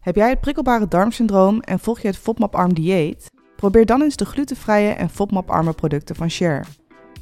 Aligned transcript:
Heb 0.00 0.14
jij 0.16 0.28
het 0.28 0.40
prikkelbare 0.40 0.88
darmsyndroom 0.88 1.60
en 1.60 1.78
volg 1.78 2.00
je 2.00 2.06
het 2.06 2.16
FODMAP-arm 2.16 2.74
dieet? 2.74 3.30
Probeer 3.56 3.86
dan 3.86 4.02
eens 4.02 4.16
de 4.16 4.24
glutenvrije 4.24 4.90
en 4.90 5.10
FODMAP-arme 5.10 5.72
producten 5.72 6.16
van 6.16 6.30
Share. 6.30 6.64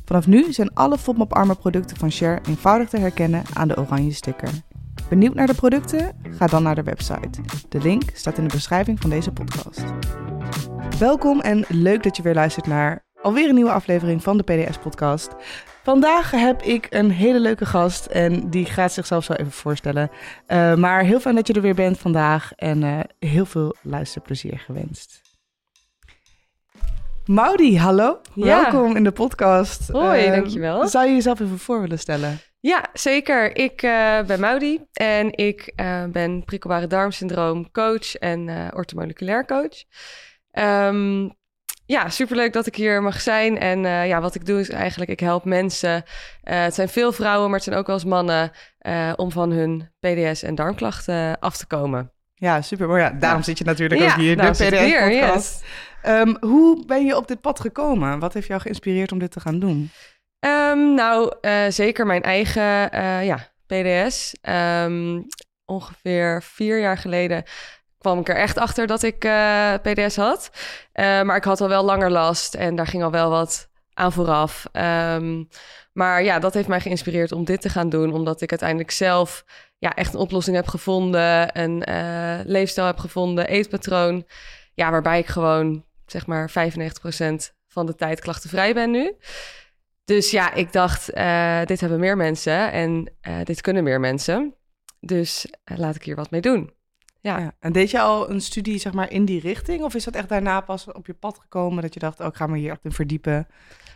Vanaf 0.04 0.26
nu 0.26 0.52
zijn 0.52 0.74
alle 0.74 0.98
FODMAP-arme 0.98 1.54
producten 1.54 1.96
van 1.96 2.10
Share 2.10 2.40
eenvoudig 2.48 2.88
te 2.88 2.98
herkennen 2.98 3.42
aan 3.52 3.68
de 3.68 3.78
oranje 3.78 4.12
sticker. 4.12 4.50
Benieuwd 5.08 5.34
naar 5.34 5.46
de 5.46 5.54
producten? 5.54 6.16
Ga 6.30 6.46
dan 6.46 6.62
naar 6.62 6.74
de 6.74 6.82
website. 6.82 7.40
De 7.68 7.80
link 7.80 8.02
staat 8.12 8.38
in 8.38 8.44
de 8.44 8.54
beschrijving 8.54 9.00
van 9.00 9.10
deze 9.10 9.32
podcast. 9.32 9.84
Welkom 10.98 11.40
en 11.40 11.64
leuk 11.68 12.02
dat 12.02 12.16
je 12.16 12.22
weer 12.22 12.34
luistert 12.34 12.66
naar 12.66 13.04
alweer 13.22 13.48
een 13.48 13.54
nieuwe 13.54 13.72
aflevering 13.72 14.22
van 14.22 14.36
de 14.36 14.42
PDS-podcast. 14.42 15.34
Vandaag 15.88 16.30
heb 16.30 16.62
ik 16.62 16.86
een 16.90 17.10
hele 17.10 17.40
leuke 17.40 17.66
gast 17.66 18.06
en 18.06 18.50
die 18.50 18.64
gaat 18.64 18.92
zichzelf 18.92 19.24
zo 19.24 19.32
even 19.32 19.52
voorstellen. 19.52 20.10
Uh, 20.48 20.74
maar 20.74 21.02
heel 21.04 21.20
fijn 21.20 21.34
dat 21.34 21.46
je 21.46 21.52
er 21.52 21.60
weer 21.60 21.74
bent 21.74 21.98
vandaag 21.98 22.52
en 22.54 22.82
uh, 22.82 23.00
heel 23.18 23.46
veel 23.46 23.74
luisterplezier 23.82 24.58
gewenst. 24.58 25.20
Maudi, 27.26 27.78
hallo. 27.78 28.20
Ja. 28.34 28.62
Welkom 28.62 28.96
in 28.96 29.04
de 29.04 29.12
podcast. 29.12 29.88
Hoi, 29.88 30.26
Uh, 30.26 30.32
dankjewel. 30.32 30.88
Zou 30.88 31.06
je 31.06 31.14
jezelf 31.14 31.40
even 31.40 31.58
voor 31.58 31.80
willen 31.80 31.98
stellen? 31.98 32.38
Ja, 32.60 32.84
zeker. 32.92 33.56
Ik 33.56 33.82
eh, 33.82 34.22
ben 34.22 34.40
Maudi 34.40 34.80
en 34.92 35.32
ik 35.32 35.72
eh, 35.76 36.04
ben 36.04 36.44
prikkelbare 36.44 36.86
darmsyndroom 36.86 37.70
coach 37.70 38.14
en 38.14 38.48
eh 38.48 38.68
ortomoleculair 38.74 39.44
coach. 39.44 39.84
Ehm, 40.50 41.28
ja, 41.88 42.08
superleuk 42.08 42.52
dat 42.52 42.66
ik 42.66 42.76
hier 42.76 43.02
mag 43.02 43.20
zijn. 43.20 43.58
En 43.58 43.84
eh, 43.84 44.06
ja, 44.06 44.20
wat 44.20 44.34
ik 44.34 44.46
doe 44.46 44.60
is 44.60 44.70
eigenlijk, 44.70 45.10
ik 45.10 45.20
help 45.20 45.44
mensen. 45.44 46.04
eh, 46.42 46.62
het 46.62 46.74
zijn 46.74 46.88
veel 46.88 47.12
vrouwen, 47.12 47.44
maar 47.46 47.54
het 47.54 47.64
zijn 47.64 47.76
ook 47.78 47.86
wel 47.86 47.96
eens 47.96 48.04
mannen... 48.04 48.50
eh, 48.78 49.12
om 49.16 49.32
van 49.32 49.50
hun 49.50 49.90
PDS 50.00 50.42
en 50.42 50.54
darmklachten 50.54 51.38
af 51.38 51.56
te 51.56 51.66
komen. 51.66 52.12
Ja, 52.34 52.60
super. 52.60 52.88
Maar 52.88 53.00
ja, 53.00 53.10
daarom 53.10 53.38
Ja. 53.38 53.44
zit 53.44 53.58
je 53.58 53.64
natuurlijk 53.64 54.00
ja, 54.00 54.10
ook 54.10 54.16
hier 54.16 54.36
de 54.36 54.54
zit 54.54 54.72
ik 54.72 54.78
hier, 54.78 55.08
PDS-podcast. 55.08 55.60
yes. 55.60 55.70
Ehm, 56.02 56.34
hoe 56.40 56.86
ben 56.86 57.04
je 57.04 57.16
op 57.16 57.28
dit 57.28 57.40
pad 57.40 57.60
gekomen? 57.60 58.18
Wat 58.18 58.34
heeft 58.34 58.46
jou 58.46 58.60
geïnspireerd 58.60 59.12
om 59.12 59.18
dit 59.18 59.30
te 59.30 59.40
gaan 59.40 59.58
doen? 59.58 59.90
Ehm, 60.38 60.94
nou, 60.94 61.32
zeker 61.68 62.06
mijn 62.06 62.22
eigen 62.22 62.62
ja, 63.24 63.38
PDS. 63.66 64.34
Ehm, 64.40 65.20
ongeveer 65.64 66.42
vier 66.42 66.80
jaar 66.80 66.98
geleden 66.98 67.42
kwam 67.98 68.18
ik 68.18 68.28
er 68.28 68.36
echt 68.36 68.58
achter 68.58 68.86
dat 68.86 69.02
ik 69.02 69.24
eh, 69.24 69.74
PDS 69.82 70.16
had. 70.16 70.50
Eh, 70.92 71.22
maar 71.22 71.36
ik 71.36 71.44
had 71.44 71.60
al 71.60 71.68
wel 71.68 71.84
langer 71.84 72.10
last 72.10 72.54
en 72.54 72.76
daar 72.76 72.86
ging 72.86 73.02
al 73.02 73.10
wel 73.10 73.30
wat 73.30 73.68
aan 73.94 74.12
vooraf. 74.12 74.66
Ehm, 74.72 75.44
maar 75.92 76.22
ja, 76.22 76.38
dat 76.38 76.54
heeft 76.54 76.68
mij 76.68 76.80
geïnspireerd 76.80 77.32
om 77.32 77.44
dit 77.44 77.60
te 77.60 77.68
gaan 77.68 77.88
doen, 77.88 78.12
omdat 78.12 78.40
ik 78.40 78.50
uiteindelijk 78.50 78.90
zelf 78.90 79.44
ja, 79.78 79.94
echt 79.94 80.14
een 80.14 80.20
oplossing 80.20 80.56
heb 80.56 80.68
gevonden, 80.68 81.60
een 81.60 81.84
eh, 81.84 82.38
leefstijl 82.44 82.86
heb 82.86 82.98
gevonden, 82.98 83.48
eetpatroon. 83.48 84.26
Ja, 84.74 84.90
waarbij 84.90 85.18
ik 85.18 85.26
gewoon 85.26 85.84
zeg 86.06 86.26
maar 86.26 86.50
95% 86.50 87.54
van 87.66 87.86
de 87.86 87.94
tijd 87.94 88.20
klachtenvrij 88.20 88.74
ben 88.74 88.90
nu. 88.90 89.16
Dus 90.04 90.30
ja, 90.30 90.52
ik 90.54 90.72
dacht, 90.72 91.06
dit 91.64 91.80
hebben 91.80 92.00
meer 92.00 92.16
mensen 92.16 92.72
en 92.72 93.12
dit 93.44 93.60
kunnen 93.60 93.84
meer 93.84 94.00
mensen. 94.00 94.54
Dus 95.00 95.46
laat 95.64 95.94
ik 95.94 96.02
hier 96.02 96.16
wat 96.16 96.30
mee 96.30 96.40
doen. 96.40 96.77
Ja. 97.20 97.38
Ja. 97.38 97.54
En 97.60 97.72
deed 97.72 97.90
je 97.90 98.00
al 98.00 98.30
een 98.30 98.40
studie 98.40 98.78
zeg 98.78 98.92
maar, 98.92 99.10
in 99.10 99.24
die 99.24 99.40
richting? 99.40 99.82
Of 99.82 99.94
is 99.94 100.04
dat 100.04 100.14
echt 100.14 100.28
daarna 100.28 100.60
pas 100.60 100.92
op 100.92 101.06
je 101.06 101.14
pad 101.14 101.38
gekomen 101.38 101.82
dat 101.82 101.94
je 101.94 102.00
dacht, 102.00 102.20
oh, 102.20 102.26
ik 102.26 102.36
ga 102.36 102.46
me 102.46 102.58
hier 102.58 102.70
echt 102.70 102.84
in 102.84 102.92
verdiepen? 102.92 103.46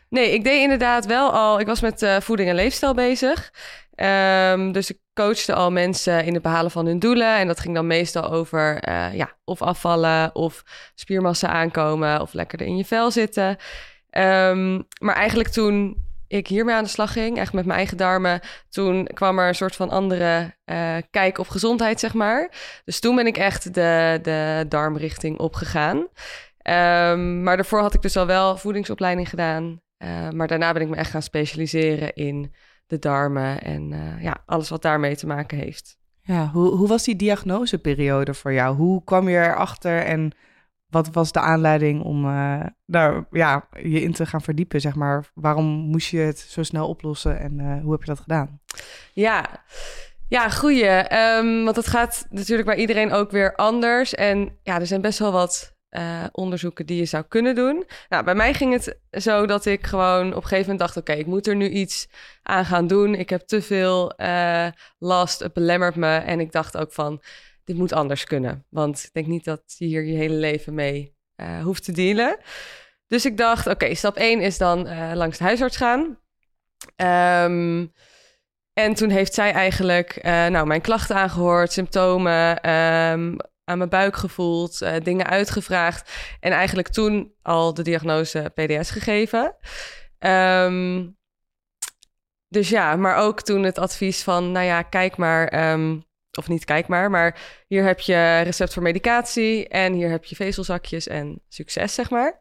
Nee, 0.08 0.32
ik 0.32 0.44
deed 0.44 0.62
inderdaad 0.62 1.06
wel 1.06 1.32
al. 1.32 1.60
Ik 1.60 1.66
was 1.66 1.80
met 1.80 2.02
eh, 2.02 2.20
voeding 2.20 2.48
en 2.48 2.54
leefstijl 2.54 2.94
bezig. 2.94 3.52
Ehm, 3.94 4.72
dus 4.72 4.90
ik 4.90 4.98
coachte 5.14 5.54
al 5.54 5.70
mensen 5.70 6.24
in 6.24 6.34
het 6.34 6.42
behalen 6.42 6.70
van 6.70 6.86
hun 6.86 6.98
doelen. 6.98 7.36
En 7.36 7.46
dat 7.46 7.60
ging 7.60 7.74
dan 7.74 7.86
meestal 7.86 8.30
over 8.30 8.78
eh, 8.78 9.14
ja, 9.14 9.36
of 9.44 9.62
afvallen, 9.62 10.34
of 10.34 10.62
spiermassa 10.94 11.48
aankomen, 11.48 12.20
of 12.20 12.32
lekkerder 12.32 12.66
in 12.66 12.76
je 12.76 12.84
vel 12.84 13.10
zitten. 13.10 13.56
Ehm, 14.10 14.80
maar 14.98 15.14
eigenlijk 15.14 15.48
toen 15.48 15.96
ik 16.32 16.46
hiermee 16.46 16.74
aan 16.74 16.84
de 16.84 16.90
slag 16.90 17.12
ging, 17.12 17.38
echt 17.38 17.52
met 17.52 17.64
mijn 17.64 17.78
eigen 17.78 17.96
darmen, 17.96 18.40
toen 18.68 19.04
kwam 19.04 19.38
er 19.38 19.48
een 19.48 19.54
soort 19.54 19.76
van 19.76 19.90
andere 19.90 20.54
eh, 20.64 20.96
kijk 21.10 21.38
op 21.38 21.48
gezondheid, 21.48 22.00
zeg 22.00 22.14
maar. 22.14 22.52
Dus 22.84 23.00
toen 23.00 23.16
ben 23.16 23.26
ik 23.26 23.36
echt 23.36 23.74
de, 23.74 24.18
de 24.22 24.64
darmrichting 24.68 25.38
opgegaan. 25.38 26.06
Ehm, 26.58 27.42
maar 27.42 27.56
daarvoor 27.56 27.80
had 27.80 27.94
ik 27.94 28.02
dus 28.02 28.16
al 28.16 28.26
wel 28.26 28.56
voedingsopleiding 28.56 29.28
gedaan. 29.28 29.80
Uh, 29.98 30.30
maar 30.30 30.46
daarna 30.46 30.72
ben 30.72 30.82
ik 30.82 30.88
me 30.88 30.96
echt 30.96 31.10
gaan 31.10 31.22
specialiseren 31.22 32.14
in 32.14 32.54
de 32.86 32.98
darmen 32.98 33.62
en 33.62 33.92
uh, 33.92 34.22
ja, 34.22 34.42
alles 34.46 34.68
wat 34.68 34.82
daarmee 34.82 35.16
te 35.16 35.26
maken 35.26 35.58
heeft. 35.58 35.98
Ja, 36.22 36.50
hoe, 36.52 36.70
hoe 36.70 36.88
was 36.88 37.04
die 37.04 37.16
diagnoseperiode 37.16 38.34
voor 38.34 38.52
jou? 38.52 38.76
Hoe 38.76 39.04
kwam 39.04 39.28
je 39.28 39.38
erachter 39.38 40.02
en 40.04 40.32
wat 40.92 41.08
was 41.12 41.32
de 41.32 41.40
aanleiding 41.40 42.02
om 42.02 42.24
uh, 42.24 42.64
daar 42.86 43.26
ja, 43.30 43.68
je 43.82 44.00
in 44.00 44.12
te 44.12 44.26
gaan 44.26 44.42
verdiepen, 44.42 44.80
zeg 44.80 44.94
maar? 44.94 45.30
Waarom 45.34 45.64
moest 45.66 46.10
je 46.10 46.18
het 46.18 46.38
zo 46.38 46.62
snel 46.62 46.88
oplossen 46.88 47.38
en 47.38 47.58
uh, 47.58 47.82
hoe 47.82 47.92
heb 47.92 48.00
je 48.00 48.06
dat 48.06 48.20
gedaan? 48.20 48.60
Ja, 49.12 49.64
ja, 50.28 50.48
goeie. 50.48 51.14
Um, 51.18 51.64
want 51.64 51.76
het 51.76 51.86
gaat 51.86 52.26
natuurlijk 52.30 52.68
bij 52.68 52.76
iedereen 52.76 53.12
ook 53.12 53.30
weer 53.30 53.54
anders. 53.54 54.14
En 54.14 54.58
ja, 54.62 54.80
er 54.80 54.86
zijn 54.86 55.00
best 55.00 55.18
wel 55.18 55.32
wat 55.32 55.74
uh, 55.90 56.24
onderzoeken 56.32 56.86
die 56.86 56.96
je 56.96 57.04
zou 57.04 57.24
kunnen 57.28 57.54
doen. 57.54 57.84
Nou, 58.08 58.24
bij 58.24 58.34
mij 58.34 58.54
ging 58.54 58.72
het 58.72 58.98
zo 59.10 59.46
dat 59.46 59.66
ik 59.66 59.86
gewoon 59.86 60.26
op 60.28 60.42
een 60.42 60.48
gegeven 60.48 60.60
moment 60.60 60.78
dacht: 60.78 60.96
oké, 60.96 61.12
ik 61.12 61.26
moet 61.26 61.46
er 61.46 61.56
nu 61.56 61.68
iets 61.68 62.08
aan 62.42 62.64
gaan 62.64 62.86
doen. 62.86 63.14
Ik 63.14 63.30
heb 63.30 63.40
te 63.40 63.62
veel 63.62 64.12
last, 64.98 65.40
het 65.40 65.52
belemmert 65.52 65.96
me. 65.96 66.16
En 66.16 66.40
ik 66.40 66.52
dacht 66.52 66.76
ook 66.76 66.92
van: 66.92 67.22
dit 67.64 67.76
moet 67.76 67.92
anders 67.92 68.24
kunnen. 68.24 68.66
Want 68.68 69.04
ik 69.04 69.12
denk 69.12 69.26
niet 69.26 69.44
dat 69.44 69.62
je 69.66 69.84
hier 69.84 70.04
je 70.04 70.16
hele 70.16 70.34
leven 70.34 70.74
mee 70.74 71.16
uh, 71.36 71.62
hoeft 71.62 71.84
te 71.84 71.92
dealen. 71.92 72.38
Dus 73.06 73.24
ik 73.24 73.36
dacht: 73.36 73.66
oké, 73.66 73.94
stap 73.94 74.16
1 74.16 74.40
is 74.40 74.58
dan 74.58 74.88
langs 75.14 75.38
de 75.38 75.44
huisarts 75.44 75.76
gaan. 75.76 76.00
Um, 76.96 77.92
en 78.72 78.94
toen 78.94 79.10
heeft 79.10 79.34
zij 79.34 79.52
eigenlijk 79.52 80.22
nou, 80.22 80.66
mijn 80.66 80.80
klachten 80.80 81.16
aangehoord, 81.16 81.72
symptomen. 81.72 82.70
Um, 82.70 83.36
aan 83.64 83.78
mijn 83.78 83.90
buik 83.90 84.16
gevoeld, 84.16 84.78
dingen 85.02 85.26
uitgevraagd. 85.26 86.12
En 86.40 86.52
eigenlijk 86.52 86.88
toen 86.88 87.34
al 87.42 87.74
de 87.74 87.82
diagnose 87.82 88.52
PDS 88.54 88.90
gegeven. 88.90 89.56
Um, 90.18 91.16
dus 92.48 92.68
ja, 92.68 92.96
maar 92.96 93.16
ook 93.16 93.42
toen 93.42 93.62
het 93.62 93.78
advies 93.78 94.22
van, 94.22 94.52
nou 94.52 94.66
ja, 94.66 94.82
kijk 94.82 95.16
maar, 95.16 95.72
of 96.38 96.48
niet 96.48 96.64
kijk 96.64 96.88
maar, 96.88 97.10
maar 97.10 97.40
hier 97.68 97.84
heb 97.84 98.00
je 98.00 98.40
recept 98.40 98.72
voor 98.72 98.82
medicatie 98.82 99.68
en 99.68 99.92
hier 99.92 100.10
heb 100.10 100.24
je 100.24 100.36
vezelzakjes 100.36 101.06
en 101.06 101.40
succes, 101.48 101.94
zeg 101.94 102.10
maar. 102.10 102.40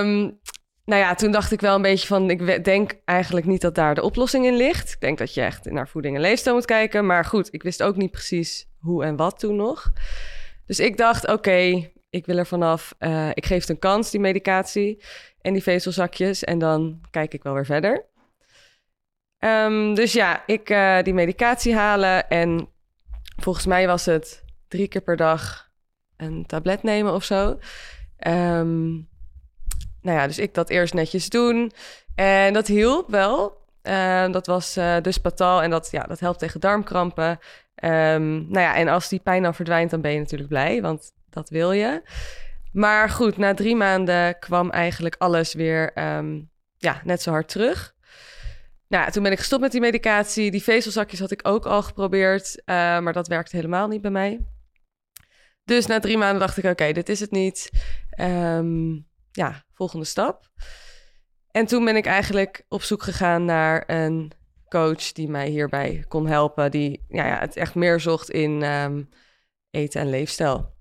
Um, 0.00 0.40
nou 0.84 1.00
ja, 1.00 1.14
toen 1.14 1.32
dacht 1.32 1.52
ik 1.52 1.60
wel 1.60 1.74
een 1.74 1.82
beetje 1.82 2.06
van, 2.06 2.30
ik 2.30 2.64
denk 2.64 2.92
eigenlijk 3.04 3.46
niet 3.46 3.60
dat 3.60 3.74
daar 3.74 3.94
de 3.94 4.02
oplossing 4.02 4.46
in 4.46 4.56
ligt. 4.56 4.92
Ik 4.92 5.00
denk 5.00 5.18
dat 5.18 5.34
je 5.34 5.40
echt 5.40 5.64
naar 5.64 5.88
voeding 5.88 6.16
en 6.16 6.20
leefstijl 6.20 6.54
moet 6.54 6.64
kijken. 6.64 7.06
Maar 7.06 7.24
goed, 7.24 7.48
ik 7.54 7.62
wist 7.62 7.82
ook 7.82 7.96
niet 7.96 8.10
precies 8.10 8.68
hoe 8.78 9.04
en 9.04 9.16
wat 9.16 9.38
toen 9.38 9.56
nog. 9.56 9.92
Dus 10.66 10.80
ik 10.80 10.96
dacht, 10.96 11.28
oké, 11.28 11.90
ik 12.10 12.26
wil 12.26 12.38
er 12.38 12.46
vanaf. 12.46 12.94
Uh, 12.98 13.28
ik 13.34 13.46
geef 13.46 13.60
het 13.60 13.68
een 13.68 13.78
kans, 13.78 14.10
die 14.10 14.20
medicatie 14.20 15.02
en 15.40 15.52
die 15.52 15.62
vezelzakjes. 15.62 16.44
En 16.44 16.58
dan 16.58 17.00
kijk 17.10 17.34
ik 17.34 17.42
wel 17.42 17.54
weer 17.54 17.66
verder. 17.66 18.06
Um, 19.44 19.94
dus 19.94 20.12
ja, 20.12 20.42
ik 20.46 20.70
uh, 20.70 21.02
die 21.02 21.14
medicatie 21.14 21.74
halen. 21.74 22.28
En 22.28 22.68
volgens 23.36 23.66
mij 23.66 23.86
was 23.86 24.04
het 24.04 24.44
drie 24.68 24.88
keer 24.88 25.00
per 25.00 25.16
dag 25.16 25.70
een 26.16 26.46
tablet 26.46 26.82
nemen 26.82 27.12
of 27.12 27.24
zo. 27.24 27.58
Um, 28.26 29.08
nou 30.00 30.18
ja, 30.18 30.26
dus 30.26 30.38
ik 30.38 30.54
dat 30.54 30.70
eerst 30.70 30.94
netjes 30.94 31.28
doen. 31.28 31.72
En 32.14 32.52
dat 32.52 32.66
hielp 32.66 33.10
wel. 33.10 33.62
Uh, 33.82 34.32
dat 34.32 34.46
was 34.46 34.76
uh, 34.76 34.96
dus 35.02 35.18
patal 35.18 35.62
en 35.62 35.70
dat, 35.70 35.88
ja, 35.90 36.02
dat 36.02 36.20
helpt 36.20 36.38
tegen 36.38 36.60
darmkrampen. 36.60 37.38
Nou 37.80 38.60
ja, 38.60 38.74
en 38.74 38.88
als 38.88 39.08
die 39.08 39.20
pijn 39.20 39.42
dan 39.42 39.54
verdwijnt, 39.54 39.90
dan 39.90 40.00
ben 40.00 40.12
je 40.12 40.18
natuurlijk 40.18 40.48
blij, 40.48 40.82
want 40.82 41.12
dat 41.30 41.48
wil 41.48 41.72
je. 41.72 42.02
Maar 42.72 43.10
goed, 43.10 43.36
na 43.36 43.54
drie 43.54 43.76
maanden 43.76 44.38
kwam 44.38 44.70
eigenlijk 44.70 45.14
alles 45.18 45.54
weer 45.54 45.92
ja, 46.76 47.00
net 47.04 47.22
zo 47.22 47.30
hard 47.30 47.48
terug. 47.48 47.93
Nou, 48.88 49.10
toen 49.10 49.22
ben 49.22 49.32
ik 49.32 49.38
gestopt 49.38 49.62
met 49.62 49.72
die 49.72 49.80
medicatie. 49.80 50.50
Die 50.50 50.62
vezelzakjes 50.62 51.20
had 51.20 51.30
ik 51.30 51.48
ook 51.48 51.66
al 51.66 51.82
geprobeerd, 51.82 52.56
uh, 52.58 52.64
maar 52.74 53.12
dat 53.12 53.28
werkte 53.28 53.56
helemaal 53.56 53.88
niet 53.88 54.00
bij 54.00 54.10
mij. 54.10 54.40
Dus 55.64 55.86
na 55.86 56.00
drie 56.00 56.18
maanden 56.18 56.40
dacht 56.40 56.56
ik, 56.56 56.64
oké, 56.64 56.92
dit 56.92 57.08
is 57.08 57.20
het 57.20 57.30
niet. 57.30 57.70
Um, 58.20 59.06
ja, 59.32 59.64
volgende 59.72 60.04
stap. 60.04 60.48
En 61.50 61.66
toen 61.66 61.84
ben 61.84 61.96
ik 61.96 62.06
eigenlijk 62.06 62.64
op 62.68 62.82
zoek 62.82 63.02
gegaan 63.02 63.44
naar 63.44 63.84
een 63.86 64.32
coach 64.68 65.12
die 65.12 65.28
mij 65.28 65.48
hierbij 65.48 66.04
kon 66.08 66.26
helpen. 66.26 66.70
Die 66.70 67.04
ja, 67.08 67.26
ja, 67.26 67.38
het 67.38 67.56
echt 67.56 67.74
meer 67.74 68.00
zocht 68.00 68.30
in 68.30 68.62
um, 68.62 69.08
eten 69.70 70.00
en 70.00 70.10
leefstijl. 70.10 70.73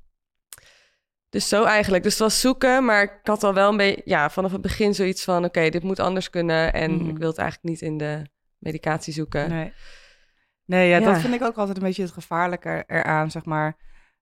Dus 1.34 1.48
zo 1.48 1.64
eigenlijk. 1.64 2.04
Dus 2.04 2.12
het 2.12 2.22
was 2.22 2.40
zoeken, 2.40 2.86
maar 2.86 3.04
ik 3.04 3.20
had 3.24 3.44
al 3.44 3.54
wel 3.54 3.70
een 3.70 3.78
beetje, 3.78 4.02
ja, 4.06 4.30
vanaf 4.30 4.52
het 4.52 4.62
begin 4.62 4.94
zoiets 4.94 5.24
van: 5.24 5.38
oké, 5.38 5.46
okay, 5.46 5.70
dit 5.70 5.84
moet 5.84 6.00
anders 6.00 6.30
kunnen. 6.30 6.74
En 6.74 6.92
mm. 6.92 7.10
ik 7.10 7.18
wil 7.18 7.28
het 7.28 7.38
eigenlijk 7.38 7.70
niet 7.70 7.82
in 7.82 7.98
de 7.98 8.26
medicatie 8.58 9.14
zoeken. 9.14 9.50
Nee, 9.50 9.74
nee 10.66 10.90
ja, 10.90 10.98
ja, 10.98 11.06
dat 11.06 11.22
vind 11.22 11.34
ik 11.34 11.44
ook 11.44 11.58
altijd 11.58 11.78
een 11.78 11.84
beetje 11.84 12.02
het 12.04 12.12
gevaarlijke 12.12 12.84
eraan, 12.88 13.32
zeg 13.32 13.46
maar. 13.46 13.78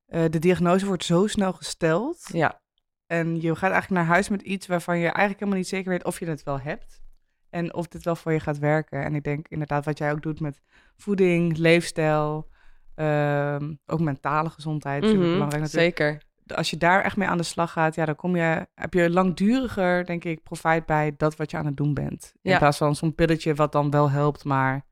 eh, 0.06 0.24
de 0.30 0.40
diagnose 0.40 0.86
wordt 0.86 1.04
zo 1.04 1.28
snel 1.28 1.54
gesteld. 1.54 2.30
Ja, 2.34 2.62
En 3.08 3.42
je 3.42 3.56
gaat 3.56 3.72
eigenlijk 3.72 4.02
naar 4.02 4.14
huis 4.14 4.30
met 4.30 4.42
iets 4.42 4.68
waarvan 4.68 4.98
je 4.98 5.06
eigenlijk 5.06 5.40
helemaal 5.40 5.60
niet 5.60 5.68
zeker 5.68 5.90
weet 5.90 6.04
of 6.04 6.20
je 6.20 6.26
het 6.26 6.44
wel 6.44 6.60
hebt. 6.60 7.02
En 7.50 7.74
of 7.74 7.88
dit 7.88 8.04
wel 8.04 8.16
voor 8.16 8.32
je 8.32 8.40
gaat 8.40 8.60
werken. 8.60 9.04
En 9.04 9.16
ik 9.16 9.24
denk 9.24 9.48
inderdaad 9.48 9.86
wat 9.86 9.98
jij 9.98 10.12
ook 10.12 10.22
doet 10.22 10.40
met 10.40 10.62
voeding, 10.98 11.58
leefstijl, 11.58 12.50
ehm, 12.96 13.74
ook 13.86 14.00
mentale 14.00 14.50
gezondheid. 14.50 15.04
Mhm, 15.04 15.18
belangrijk 15.18 15.62
natuurlijk. 15.62 15.98
zeker. 15.98 16.30
Als 16.56 16.70
je 16.70 16.78
daar 16.78 17.04
echt 17.04 17.18
mee 17.18 17.28
aan 17.28 17.38
de 17.38 17.44
slag 17.44 17.72
gaat, 17.72 17.96
ja, 17.96 18.06
dan 18.06 18.16
kom 18.16 18.36
je, 18.36 18.68
heb 18.76 18.94
je 18.94 19.10
langduriger, 19.10 20.06
denk 20.06 20.24
ik, 20.24 20.44
profijt 20.44 20.86
bij 20.86 21.14
dat 21.18 21.36
wat 21.36 21.52
je 21.52 21.58
aan 21.58 21.66
het 21.66 21.78
doen 21.78 21.94
bent. 21.94 22.34
In 22.42 22.58
plaats 22.58 22.78
van 22.78 22.96
zo'n 22.96 23.16
pilletje 23.16 23.56
wat 23.56 23.72
dan 23.72 23.92
wel 23.92 24.10
helpt, 24.10 24.44
maar 24.44 24.86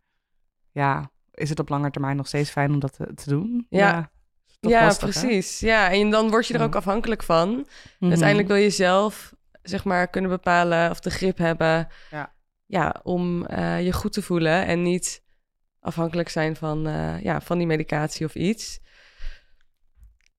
ja, 0.72 1.12
is 1.34 1.50
het 1.50 1.60
op 1.60 1.70
lange 1.70 1.92
termijn 1.92 2.16
nog 2.16 2.28
steeds 2.28 2.50
fijn 2.50 2.72
om 2.72 2.80
dat 2.80 2.94
te, 2.94 3.14
te 3.14 3.30
doen? 3.30 3.66
Ja. 3.70 4.12
Ja, 4.60 4.86
lastig, 4.86 5.14
hè? 5.14 5.20
precies. 5.20 5.60
Ja, 5.60 5.92
en 5.92 6.10
dan 6.10 6.30
word 6.30 6.48
je 6.48 6.54
er 6.54 6.64
ook 6.64 6.76
afhankelijk 6.76 7.24
van. 7.24 7.68
Mhm. 8.00 8.10
Uiteindelijk 8.10 8.48
wil 8.48 8.58
je 8.58 8.70
zelf, 8.70 9.34
zeg 9.62 9.84
maar, 9.84 10.08
kunnen 10.08 10.32
bepalen 10.32 10.90
of 10.90 11.00
de 11.00 11.10
grip 11.10 11.38
hebben. 11.38 11.88
Ja. 12.12 12.34
Ja, 12.66 13.00
om 13.04 13.46
eh, 13.46 13.86
je 13.86 13.94
goed 13.94 14.14
te 14.14 14.22
voelen 14.22 14.66
en 14.66 14.82
niet 14.82 15.24
afhankelijk 15.80 16.30
zijn 16.30 16.56
van, 16.56 16.88
eh, 16.88 17.22
ja, 17.22 17.42
van 17.42 17.58
die 17.58 17.68
medicatie 17.68 18.26
of 18.26 18.36
iets. 18.36 18.80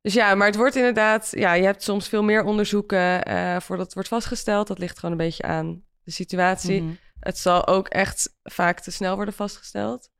Dus 0.02 0.14
ja, 0.14 0.34
maar 0.34 0.46
het 0.46 0.56
wordt 0.56 0.76
inderdaad, 0.76 1.28
ja, 1.30 1.52
je 1.52 1.64
hebt 1.64 1.82
soms 1.82 2.08
veel 2.08 2.22
meer 2.22 2.44
onderzoeken 2.44 3.24
eh, 3.24 3.60
voordat 3.60 3.84
het 3.84 3.94
wordt 3.94 4.08
vastgesteld. 4.08 4.66
Dat 4.66 4.78
ligt 4.78 4.98
gewoon 4.98 5.10
een 5.10 5.26
beetje 5.26 5.42
aan 5.42 5.82
de 6.02 6.10
situatie. 6.10 6.82
Mhm. 6.82 6.92
Het 7.20 7.38
zal 7.38 7.66
ook 7.66 7.88
echt 7.88 8.36
vaak 8.42 8.80
te 8.80 8.90
snel 8.90 9.16
worden 9.16 9.34
vastgesteld. 9.34 10.10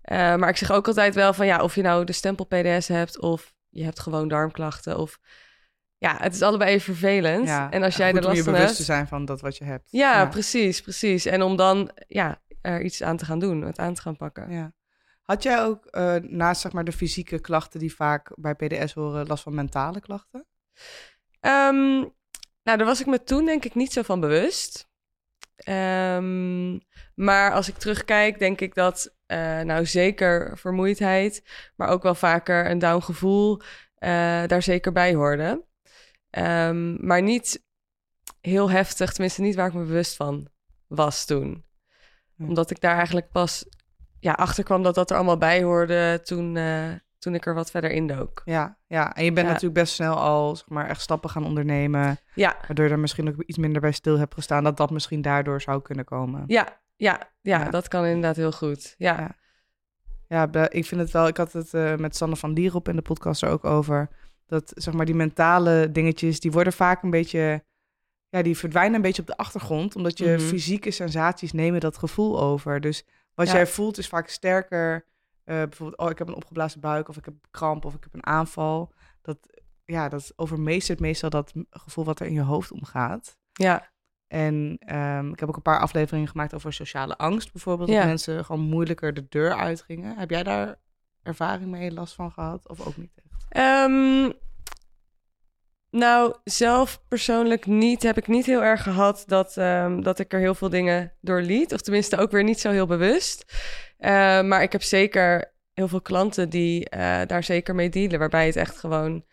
Eh, 0.00 0.16
maar 0.36 0.48
ik 0.48 0.56
zeg 0.56 0.70
ook 0.70 0.86
altijd 0.86 1.14
wel 1.14 1.32
van 1.32 1.46
ja, 1.46 1.62
of 1.62 1.74
je 1.74 1.82
nou 1.82 2.04
de 2.04 2.12
stempel 2.12 2.44
PDS 2.44 2.88
hebt 2.88 3.20
of 3.20 3.54
je 3.68 3.84
hebt 3.84 4.00
gewoon 4.00 4.28
darmklachten 4.28 4.98
of 4.98 5.18
ja, 5.98 6.16
het 6.18 6.34
is 6.34 6.42
allebei 6.42 6.70
even 6.70 6.94
vervelend. 6.94 7.46
Ja, 7.46 7.70
en 7.70 7.82
als 7.82 7.96
jij 7.96 8.12
er 8.12 8.22
last 8.22 8.42
van 8.42 8.52
bewust 8.52 8.64
hebt, 8.64 8.76
te 8.76 8.82
zijn 8.82 9.08
van 9.08 9.24
dat 9.24 9.40
wat 9.40 9.56
je 9.56 9.64
hebt. 9.64 9.88
ja, 9.90 10.26
precies, 10.26 10.80
precies. 10.80 11.26
En 11.26 11.42
om 11.42 11.56
dan 11.56 11.90
ja 12.06 12.42
er 12.60 12.82
iets 12.82 13.02
aan 13.02 13.16
te 13.16 13.24
gaan 13.24 13.38
doen, 13.38 13.62
het 13.62 13.78
aan 13.78 13.94
te 13.94 14.00
gaan 14.00 14.16
pakken. 14.16 14.50
Ja. 14.50 14.72
Had 15.30 15.42
jij 15.42 15.62
ook 15.62 15.86
eh, 15.86 16.14
naast 16.16 16.60
zeg 16.60 16.72
maar, 16.72 16.84
de 16.84 16.92
fysieke 16.92 17.40
klachten 17.40 17.80
die 17.80 17.94
vaak 17.94 18.32
bij 18.34 18.54
PDS 18.54 18.92
horen, 18.92 19.26
last 19.26 19.42
van 19.42 19.54
mentale 19.54 20.00
klachten? 20.00 20.46
Ehm, 21.40 21.98
nou, 22.62 22.78
daar 22.78 22.84
was 22.84 23.00
ik 23.00 23.06
me 23.06 23.22
toen 23.22 23.44
denk 23.44 23.64
ik 23.64 23.74
niet 23.74 23.92
zo 23.92 24.02
van 24.02 24.20
bewust. 24.20 24.88
Ehm, 25.56 26.78
maar 27.14 27.52
als 27.52 27.68
ik 27.68 27.76
terugkijk, 27.76 28.38
denk 28.38 28.60
ik 28.60 28.74
dat 28.74 29.14
eh, 29.26 29.60
nou 29.60 29.86
zeker 29.86 30.58
vermoeidheid, 30.58 31.42
maar 31.76 31.88
ook 31.88 32.02
wel 32.02 32.14
vaker 32.14 32.70
een 32.70 32.78
down 32.78 33.02
gevoel 33.02 33.60
eh, 33.94 34.46
daar 34.46 34.62
zeker 34.62 34.92
bij 34.92 35.14
hoorde. 35.14 35.64
Ehm, 36.30 37.06
maar 37.06 37.22
niet 37.22 37.64
heel 38.40 38.70
heftig, 38.70 39.12
tenminste 39.12 39.40
niet 39.40 39.54
waar 39.54 39.68
ik 39.68 39.74
me 39.74 39.84
bewust 39.84 40.16
van 40.16 40.48
was 40.86 41.24
toen. 41.24 41.64
Hm. 42.36 42.44
Omdat 42.44 42.70
ik 42.70 42.80
daar 42.80 42.96
eigenlijk 42.96 43.30
pas 43.30 43.64
ja, 44.20 44.32
achter 44.32 44.64
kwam 44.64 44.82
dat 44.82 44.94
dat 44.94 45.10
er 45.10 45.16
allemaal 45.16 45.38
bij 45.38 45.62
hoorde 45.62 46.20
toen, 46.24 46.56
eh, 46.56 46.88
toen 47.18 47.34
ik 47.34 47.46
er 47.46 47.54
wat 47.54 47.70
verder 47.70 47.90
in 47.90 48.06
dook. 48.06 48.42
Ja, 48.44 48.76
ja. 48.86 49.14
en 49.14 49.24
je 49.24 49.32
bent 49.32 49.46
Ja. 49.46 49.52
natuurlijk 49.52 49.80
best 49.80 49.94
snel 49.94 50.16
al 50.16 50.56
zeg 50.56 50.68
maar, 50.68 50.88
echt 50.88 51.00
stappen 51.00 51.30
gaan 51.30 51.44
ondernemen. 51.44 52.18
Ja, 52.34 52.56
Waardoor 52.66 52.84
je 52.86 52.90
er 52.92 52.98
misschien 52.98 53.28
ook 53.28 53.42
iets 53.46 53.58
minder 53.58 53.80
bij 53.80 53.92
stil 53.92 54.18
hebt 54.18 54.34
gestaan. 54.34 54.64
Dat 54.64 54.76
dat 54.76 54.90
misschien 54.90 55.22
daardoor 55.22 55.60
zou 55.60 55.82
kunnen 55.82 56.04
komen. 56.04 56.44
ja, 56.46 56.68
ja, 56.96 57.20
ja, 57.40 57.58
Ja. 57.64 57.70
dat 57.70 57.88
kan 57.88 58.04
inderdaad 58.04 58.36
heel 58.36 58.52
goed. 58.52 58.94
Ja, 58.98 59.36
Ja. 60.28 60.68
Ik 60.68 60.84
vind 60.84 61.00
het 61.00 61.10
wel. 61.10 61.26
Ik 61.26 61.36
had 61.36 61.52
het 61.52 61.74
eh, 61.74 61.96
met 61.96 62.16
Sanne 62.16 62.36
van 62.36 62.52
Lierop 62.52 62.88
in 62.88 62.96
de 62.96 63.02
podcast 63.02 63.42
er 63.42 63.48
ook 63.50 63.64
over. 63.64 64.08
Dat 64.46 64.72
zeg 64.74 64.94
maar 64.94 65.06
die 65.06 65.14
mentale 65.14 65.88
dingetjes, 65.92 66.40
die 66.40 66.50
worden 66.52 66.72
vaak 66.72 67.02
een 67.02 67.10
beetje. 67.10 67.64
Ja, 68.28 68.42
die 68.42 68.56
verdwijnen 68.56 68.94
een 68.94 69.02
beetje 69.02 69.22
op 69.22 69.28
de 69.28 69.36
achtergrond. 69.36 69.96
Omdat 69.96 70.18
je 70.18 70.24
Mhm. 70.30 70.40
fysieke 70.40 70.90
sensaties 70.90 71.52
nemen 71.52 71.80
dat 71.80 71.98
gevoel 71.98 72.40
over. 72.40 72.80
Dus 72.80 73.04
wat 73.34 73.46
Ja. 73.46 73.52
jij 73.52 73.66
voelt 73.66 73.98
is 73.98 74.08
vaak 74.08 74.28
sterker. 74.28 75.04
eh, 75.44 75.56
bijvoorbeeld, 75.56 75.98
oh, 76.00 76.10
ik 76.10 76.18
heb 76.18 76.28
een 76.28 76.34
opgeblazen 76.34 76.80
buik. 76.80 77.08
Of 77.08 77.16
ik 77.16 77.24
heb 77.24 77.34
kramp. 77.50 77.84
Of 77.84 77.94
ik 77.94 78.02
heb 78.02 78.14
een 78.14 78.26
aanval. 78.26 78.92
Dat, 79.22 79.38
ja, 79.84 80.08
dat 80.08 80.32
overmeestert 80.36 81.00
meestal 81.00 81.30
dat 81.30 81.52
gevoel 81.70 82.04
wat 82.04 82.20
er 82.20 82.26
in 82.26 82.32
je 82.32 82.42
hoofd 82.42 82.72
omgaat. 82.72 83.38
ja, 83.52 83.90
En 84.26 84.76
ehm, 84.78 85.30
ik 85.32 85.40
heb 85.40 85.48
ook 85.48 85.56
een 85.56 85.62
paar 85.62 85.80
afleveringen 85.80 86.28
gemaakt 86.28 86.54
over 86.54 86.72
sociale 86.72 87.16
angst 87.16 87.52
bijvoorbeeld. 87.52 87.88
Ja. 87.88 87.96
Dat 87.98 88.06
mensen 88.06 88.44
gewoon 88.44 88.60
moeilijker 88.60 89.14
de 89.14 89.26
deur 89.28 89.54
uitgingen. 89.54 90.16
Heb 90.18 90.30
jij 90.30 90.42
daar 90.42 90.76
ervaring 91.22 91.70
mee, 91.70 91.92
last 91.92 92.14
van 92.14 92.32
gehad? 92.32 92.68
Of 92.68 92.86
ook 92.86 92.96
niet 92.96 93.12
echt? 93.14 93.46
Ehm, 93.48 94.30
nou, 95.90 96.34
zelf 96.44 97.02
persoonlijk 97.08 97.66
niet. 97.66 98.02
Heb 98.02 98.16
ik 98.16 98.26
niet 98.28 98.46
heel 98.46 98.62
erg 98.62 98.82
gehad 98.82 99.24
dat, 99.26 99.56
ehm, 99.56 100.00
dat 100.00 100.18
ik 100.18 100.32
er 100.32 100.38
heel 100.40 100.54
veel 100.54 100.68
dingen 100.68 101.12
door 101.20 101.40
liet. 101.42 101.72
Of 101.72 101.80
tenminste 101.80 102.16
ook 102.16 102.30
weer 102.30 102.44
niet 102.44 102.60
zo 102.60 102.70
heel 102.70 102.86
bewust. 102.86 103.44
Eh, 103.96 104.42
maar 104.42 104.62
ik 104.62 104.72
heb 104.72 104.82
zeker 104.82 105.52
heel 105.72 105.88
veel 105.88 106.00
klanten 106.00 106.48
die 106.48 106.88
eh, 106.88 107.20
daar 107.26 107.44
zeker 107.44 107.74
mee 107.74 107.88
dealen. 107.88 108.18
Waarbij 108.18 108.46
het 108.46 108.56
echt 108.56 108.78
gewoon 108.78 109.24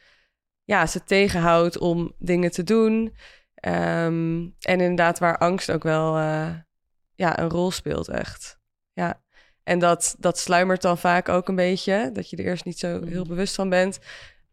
ja, 0.63 0.86
ze 0.86 1.04
tegenhoudt 1.04 1.77
om 1.77 2.13
dingen 2.19 2.51
te 2.51 2.63
doen. 2.63 3.15
Ehm, 3.56 4.38
en 4.59 4.80
inderdaad 4.81 5.19
waar 5.19 5.38
angst 5.38 5.71
ook 5.71 5.83
wel 5.83 6.18
eh, 6.18 6.50
ja, 7.15 7.39
een 7.39 7.50
rol 7.50 7.71
speelt 7.71 8.07
echt. 8.07 8.59
Ja. 8.94 9.21
En 9.63 9.80
dat, 9.80 10.15
dat 10.19 10.38
sluimert 10.39 10.81
dan 10.81 10.98
vaak 10.98 11.30
ook 11.30 11.48
een 11.48 11.56
beetje. 11.56 12.09
Dat 12.13 12.30
je 12.30 12.38
er 12.38 12.45
eerst 12.45 12.65
niet 12.65 12.80
zo 12.80 12.88
heel 12.88 13.19
Mhm. 13.24 13.27
bewust 13.27 13.56
van 13.56 13.69
bent. 13.69 14.00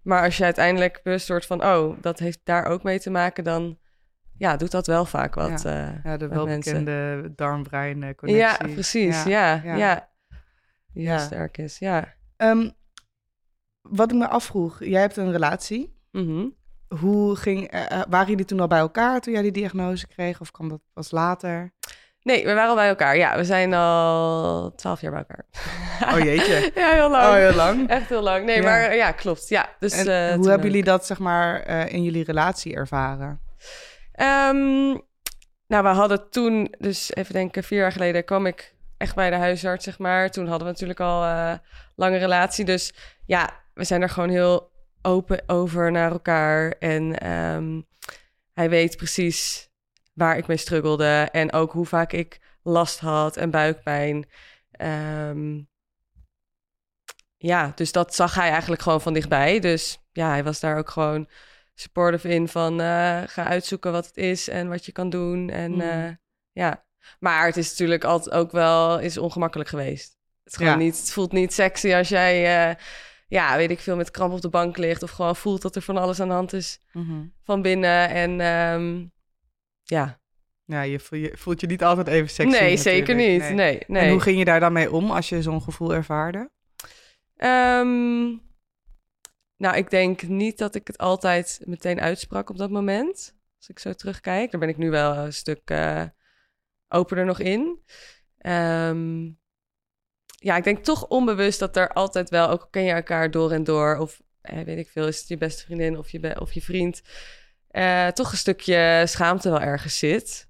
Maar 0.04 0.22
als 0.22 0.36
je 0.36 0.44
uiteindelijk 0.44 1.00
bewust 1.02 1.28
wordt 1.28 1.46
van... 1.46 1.64
oh, 1.64 1.96
dat 2.00 2.18
heeft 2.18 2.40
daar 2.44 2.66
ook 2.66 2.82
mee 2.82 3.00
te 3.00 3.10
maken... 3.10 3.44
dan 3.44 3.78
ja, 4.36 4.56
doet 4.56 4.70
dat 4.70 4.86
wel 4.86 5.04
vaak 5.04 5.34
wat. 5.34 5.62
Ja, 5.62 6.00
Ja, 6.04 6.16
de 6.16 6.28
welbekende 6.28 7.32
darm-brein 7.36 8.02
eh, 8.02 8.14
connectie. 8.14 8.68
ja 8.68 8.74
precies. 8.74 9.24
Ja, 9.24 9.60
ja. 9.64 10.08
ja. 10.92 11.18
Sterk 11.18 11.58
is, 11.58 11.78
ja. 11.78 12.14
Ehm, 12.36 12.70
wat 13.82 14.12
ik 14.12 14.18
me 14.18 14.28
afvroeg, 14.28 14.84
jij 14.84 15.00
hebt 15.00 15.16
een 15.16 15.32
relatie. 15.32 15.98
Mhm. 16.10 16.46
Hoe 16.88 17.36
ging, 17.36 17.70
eh, 17.70 17.90
eh, 17.90 18.02
waren 18.08 18.28
jullie 18.28 18.44
toen 18.44 18.60
al 18.60 18.66
bij 18.66 18.78
elkaar 18.78 19.20
toen 19.20 19.32
jij 19.32 19.42
die 19.42 19.52
diagnose 19.52 20.06
kreeg? 20.06 20.40
Of 20.40 20.50
kwam 20.50 20.68
dat 20.68 20.80
pas 20.92 21.10
later? 21.10 21.72
Nee, 22.24 22.44
we 22.44 22.54
waren 22.54 22.68
al 22.68 22.74
bij 22.74 22.88
elkaar. 22.88 23.16
Ja, 23.16 23.36
we 23.36 23.44
zijn 23.44 23.74
al 23.74 24.72
twaalf 24.74 25.00
jaar 25.00 25.10
bij 25.10 25.24
elkaar. 25.28 25.44
Oh 26.14 26.24
jeetje. 26.24 26.70
ja, 26.80 26.92
heel 26.92 27.10
lang. 27.10 27.26
Oh, 27.26 27.34
heel 27.34 27.54
lang. 27.54 27.88
Echt 27.88 28.08
heel 28.08 28.22
lang. 28.22 28.44
Nee, 28.44 28.56
Ja. 28.56 28.62
maar 28.62 28.80
eh, 28.80 28.96
ja, 28.96 29.12
klopt. 29.12 29.48
Ja, 29.48 29.68
dus, 29.78 29.92
En 29.92 30.28
eh, 30.30 30.34
hoe 30.36 30.48
hebben 30.48 30.66
jullie 30.66 30.84
dat 30.84 31.06
zeg 31.06 31.18
maar 31.18 31.60
eh, 31.60 31.92
in 31.92 32.02
jullie 32.02 32.24
relatie 32.24 32.74
ervaren? 32.74 33.40
Ehm, 34.12 34.86
nou, 35.66 35.82
we 35.82 35.88
hadden 35.88 36.30
toen, 36.30 36.74
dus 36.78 37.14
even 37.14 37.32
denken, 37.34 37.64
vier 37.64 37.78
jaar 37.78 37.92
geleden 37.92 38.24
kwam 38.24 38.46
ik 38.46 38.74
echt 38.96 39.14
bij 39.14 39.30
de 39.30 39.36
huisarts, 39.36 39.84
zeg 39.84 39.98
maar. 39.98 40.30
Toen 40.30 40.46
hadden 40.46 40.66
we 40.66 40.72
natuurlijk 40.72 41.00
al 41.00 41.20
lange 41.96 42.18
relatie. 42.18 42.64
Dus 42.64 42.92
ja, 43.26 43.50
we 43.74 43.84
zijn 43.84 44.02
er 44.02 44.08
gewoon 44.10 44.30
heel 44.30 44.70
open 45.02 45.42
over 45.46 45.90
naar 45.90 46.10
elkaar. 46.10 46.74
En 46.78 47.18
ehm, 47.18 47.80
hij 48.52 48.70
weet 48.70 48.96
precies 48.96 49.68
waar 50.14 50.36
ik 50.36 50.46
mee 50.46 50.56
struggelde. 50.56 51.28
En 51.32 51.52
ook 51.52 51.72
hoe 51.72 51.86
vaak 51.86 52.12
ik 52.12 52.40
last 52.62 52.98
had 53.00 53.36
en 53.36 53.50
buikpijn. 53.50 54.28
Ehm, 54.70 55.60
ja, 57.36 57.72
dus 57.74 57.92
dat 57.92 58.14
zag 58.14 58.34
hij 58.34 58.50
eigenlijk 58.50 58.82
gewoon 58.82 59.00
van 59.00 59.12
dichtbij. 59.12 59.58
Dus 59.60 59.98
ja, 60.12 60.28
hij 60.28 60.44
was 60.44 60.60
daar 60.60 60.78
ook 60.78 60.90
gewoon 60.90 61.28
supportive 61.74 62.28
in 62.28 62.48
van 62.48 62.80
eh, 62.80 63.22
ga 63.26 63.44
uitzoeken 63.44 63.92
wat 63.92 64.06
het 64.06 64.16
is 64.16 64.48
en 64.48 64.68
wat 64.68 64.86
je 64.86 64.92
kan 64.92 65.10
doen. 65.10 65.50
En 65.50 65.72
Mm. 65.72 65.80
eh, 65.80 66.10
ja, 66.52 66.84
maar 67.18 67.46
het 67.46 67.56
is 67.56 67.70
natuurlijk 67.70 68.04
altijd 68.04 68.34
ook 68.34 68.52
wel 68.52 68.98
is 69.00 69.18
ongemakkelijk 69.18 69.68
geweest. 69.68 70.16
Het, 70.44 70.52
is 70.52 70.58
gewoon 70.58 70.72
Ja. 70.72 70.78
niet, 70.78 70.98
het 70.98 71.10
voelt 71.12 71.32
niet 71.32 71.52
sexy 71.52 71.94
als 71.94 72.08
jij, 72.08 72.68
eh, 72.70 72.74
ja, 73.28 73.56
weet 73.56 73.70
ik 73.70 73.80
veel, 73.80 73.96
met 73.96 74.10
kramp 74.10 74.32
op 74.32 74.40
de 74.40 74.48
bank 74.48 74.76
ligt 74.76 75.02
of 75.02 75.10
gewoon 75.10 75.36
voelt 75.36 75.62
dat 75.62 75.76
er 75.76 75.82
van 75.82 75.96
alles 75.96 76.20
aan 76.20 76.28
de 76.28 76.34
hand 76.34 76.52
is 76.52 76.80
Mhm. 76.92 77.24
van 77.44 77.62
binnen. 77.62 78.08
En 78.08 78.40
ehm, 78.40 79.04
ja, 79.84 80.20
Ja, 80.66 80.82
je, 80.82 80.98
voel- 81.00 81.18
je 81.18 81.32
voelt 81.36 81.60
je 81.60 81.66
niet 81.66 81.82
altijd 81.82 82.06
even 82.06 82.28
sexy. 82.30 82.58
nee, 82.58 82.76
zeker 82.76 83.14
niet. 83.14 83.50
Nee, 83.50 83.82
nee. 83.86 84.02
En 84.02 84.10
hoe 84.10 84.20
ging 84.20 84.38
je 84.38 84.44
daar 84.44 84.60
dan 84.60 84.72
mee 84.72 84.90
om 84.92 85.10
als 85.10 85.28
je 85.28 85.42
zo'n 85.42 85.62
gevoel 85.62 85.94
ervaarde? 85.94 86.50
Ehm, 87.36 88.24
nou, 89.56 89.76
ik 89.76 89.90
denk 89.90 90.22
niet 90.22 90.58
dat 90.58 90.74
ik 90.74 90.86
het 90.86 90.98
altijd 90.98 91.60
meteen 91.64 92.00
uitsprak 92.00 92.50
op 92.50 92.56
dat 92.58 92.70
moment. 92.70 93.34
Als 93.58 93.68
ik 93.68 93.78
zo 93.78 93.92
terugkijk, 93.92 94.50
daar 94.50 94.60
ben 94.60 94.68
ik 94.68 94.76
nu 94.76 94.90
wel 94.90 95.14
een 95.16 95.32
stuk 95.32 95.60
eh, 95.70 96.04
opener 96.88 97.24
nog 97.24 97.40
in. 97.40 97.80
Ehm, 98.38 99.24
ja, 100.26 100.56
ik 100.56 100.64
denk 100.64 100.84
toch 100.84 101.06
onbewust 101.08 101.58
dat 101.58 101.76
er 101.76 101.88
altijd 101.92 102.30
wel, 102.30 102.48
ook 102.48 102.68
ken 102.70 102.82
je 102.84 102.92
elkaar 102.92 103.30
door 103.30 103.50
en 103.52 103.64
door, 103.64 103.96
of 103.96 104.22
eh, 104.40 104.62
weet 104.64 104.78
ik 104.78 104.88
veel, 104.90 105.06
is 105.06 105.18
het 105.18 105.28
je 105.28 105.36
beste 105.36 105.64
vriendin 105.64 105.98
of 105.98 106.10
je, 106.10 106.40
of 106.40 106.52
je 106.52 106.62
vriend, 106.62 107.02
eh, 107.74 108.06
toch 108.06 108.30
een 108.32 108.38
stukje 108.38 109.02
schaamte 109.06 109.50
wel 109.50 109.60
ergens 109.60 109.98
zit. 109.98 110.48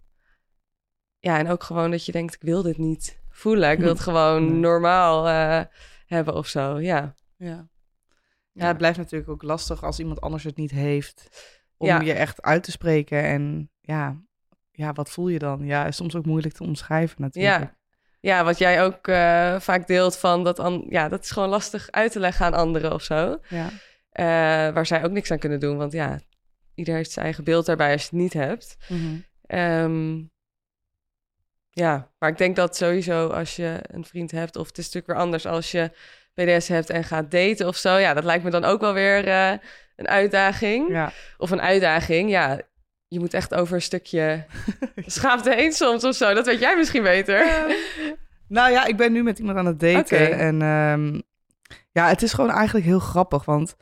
Ja, 1.19 1.39
en 1.39 1.49
ook 1.49 1.63
gewoon 1.63 1.91
dat 1.91 2.07
je 2.07 2.13
denkt, 2.13 2.35
ik 2.35 2.43
wil 2.43 2.63
dit 2.63 2.79
niet 2.79 3.23
voelen. 3.31 3.71
Ik 3.71 3.79
wil 3.79 3.89
het 3.89 4.01
gewoon 4.01 4.45
Nee. 4.45 4.53
normaal 4.61 5.29
eh, 5.29 5.61
hebben 6.07 6.35
of 6.35 6.47
zo, 6.47 6.81
ja. 6.81 7.15
Ja. 7.37 7.69
Ja, 8.53 8.67
het 8.67 8.77
blijft 8.77 8.99
natuurlijk 8.99 9.31
ook 9.31 9.43
lastig 9.43 9.83
als 9.85 9.99
iemand 9.99 10.21
anders 10.21 10.45
het 10.45 10.57
niet 10.57 10.71
heeft. 10.71 11.29
Om 11.77 11.87
Ja. 11.87 12.01
je 12.01 12.13
echt 12.13 12.43
uit 12.43 12.63
te 12.63 12.71
spreken. 12.71 13.23
En 13.23 13.71
ja, 13.81 14.17
ja, 14.71 14.93
wat 14.93 15.11
voel 15.11 15.29
je 15.29 15.39
dan? 15.39 15.65
Ja, 15.67 15.87
is 15.87 15.97
soms 15.97 16.15
ook 16.15 16.27
moeilijk 16.27 16.55
te 16.55 16.63
omschrijven 16.63 17.21
natuurlijk. 17.23 17.63
Ja. 17.63 17.77
Ja, 18.21 18.45
wat 18.45 18.59
jij 18.59 18.83
ook 18.85 19.09
eh, 19.09 19.61
vaak 19.61 19.87
deelt 19.87 20.17
van 20.17 20.45
dat, 20.45 20.59
an- 20.59 20.87
ja, 20.89 21.09
dat 21.09 21.23
is 21.25 21.31
gewoon 21.31 21.49
lastig 21.49 21.91
uit 21.91 22.13
te 22.13 22.21
leggen 22.21 22.47
aan 22.47 22.55
anderen 22.55 22.93
of 22.93 23.03
zo. 23.03 23.39
Ja. 23.49 23.69
Waar 24.73 24.87
zij 24.87 25.05
ook 25.05 25.11
niks 25.11 25.31
aan 25.31 25.39
kunnen 25.39 25.61
doen, 25.61 25.77
want 25.77 25.93
ja, 25.93 26.21
ieder 26.75 26.95
heeft 26.95 27.11
zijn 27.11 27.25
eigen 27.25 27.45
beeld 27.45 27.67
daarbij 27.67 27.93
als 27.93 28.03
je 28.03 28.09
het 28.11 28.19
niet 28.19 28.33
hebt. 28.33 28.77
Ehm, 29.47 30.23
ja, 31.71 32.11
maar 32.19 32.29
ik 32.31 32.39
denk 32.39 32.57
dat 32.57 32.77
sowieso 32.77 33.29
als 33.29 33.57
je 33.57 33.79
een 33.83 34.05
vriend 34.05 34.31
hebt, 34.31 34.57
of 34.57 34.67
het 34.67 34.79
is 34.79 34.85
natuurlijk 34.85 35.13
weer 35.13 35.23
anders 35.23 35.47
als 35.47 35.71
je 35.71 35.91
PDS 36.35 36.69
hebt 36.69 36.91
en 36.91 37.05
gaat 37.05 37.31
daten 37.31 37.67
of 37.67 37.77
zo. 37.77 37.97
Ja, 37.97 38.15
dat 38.15 38.25
lijkt 38.25 38.45
me 38.45 38.51
dan 38.51 38.65
ook 38.65 38.81
wel 38.81 38.93
weer 38.93 39.29
eh, 39.29 39.53
een 39.97 40.09
uitdaging. 40.09 40.89
ja. 40.89 41.13
Of 41.39 41.51
een 41.51 41.61
uitdaging, 41.61 42.31
ja. 42.31 42.61
Je 43.09 43.21
moet 43.21 43.35
echt 43.35 43.55
over 43.55 43.75
een 43.75 43.83
stukje 43.83 44.45
schaamte 45.07 45.55
heen 45.55 45.73
soms 45.73 46.05
of 46.05 46.15
zo. 46.15 46.35
Dat 46.35 46.47
weet 46.47 46.61
jij 46.61 46.77
misschien 46.77 47.03
beter. 47.03 47.47
Nou 48.49 48.71
ja, 48.71 48.85
ik 48.85 48.97
ben 48.97 49.13
nu 49.13 49.23
met 49.23 49.39
iemand 49.39 49.59
aan 49.59 49.67
het 49.67 49.81
daten. 49.81 50.39
En 50.39 50.63
ehm, 50.63 51.21
ja, 51.93 52.09
het 52.09 52.23
is 52.23 52.33
gewoon 52.33 52.51
eigenlijk 52.51 52.87
heel 52.87 52.99
grappig. 52.99 53.45
Want 53.45 53.77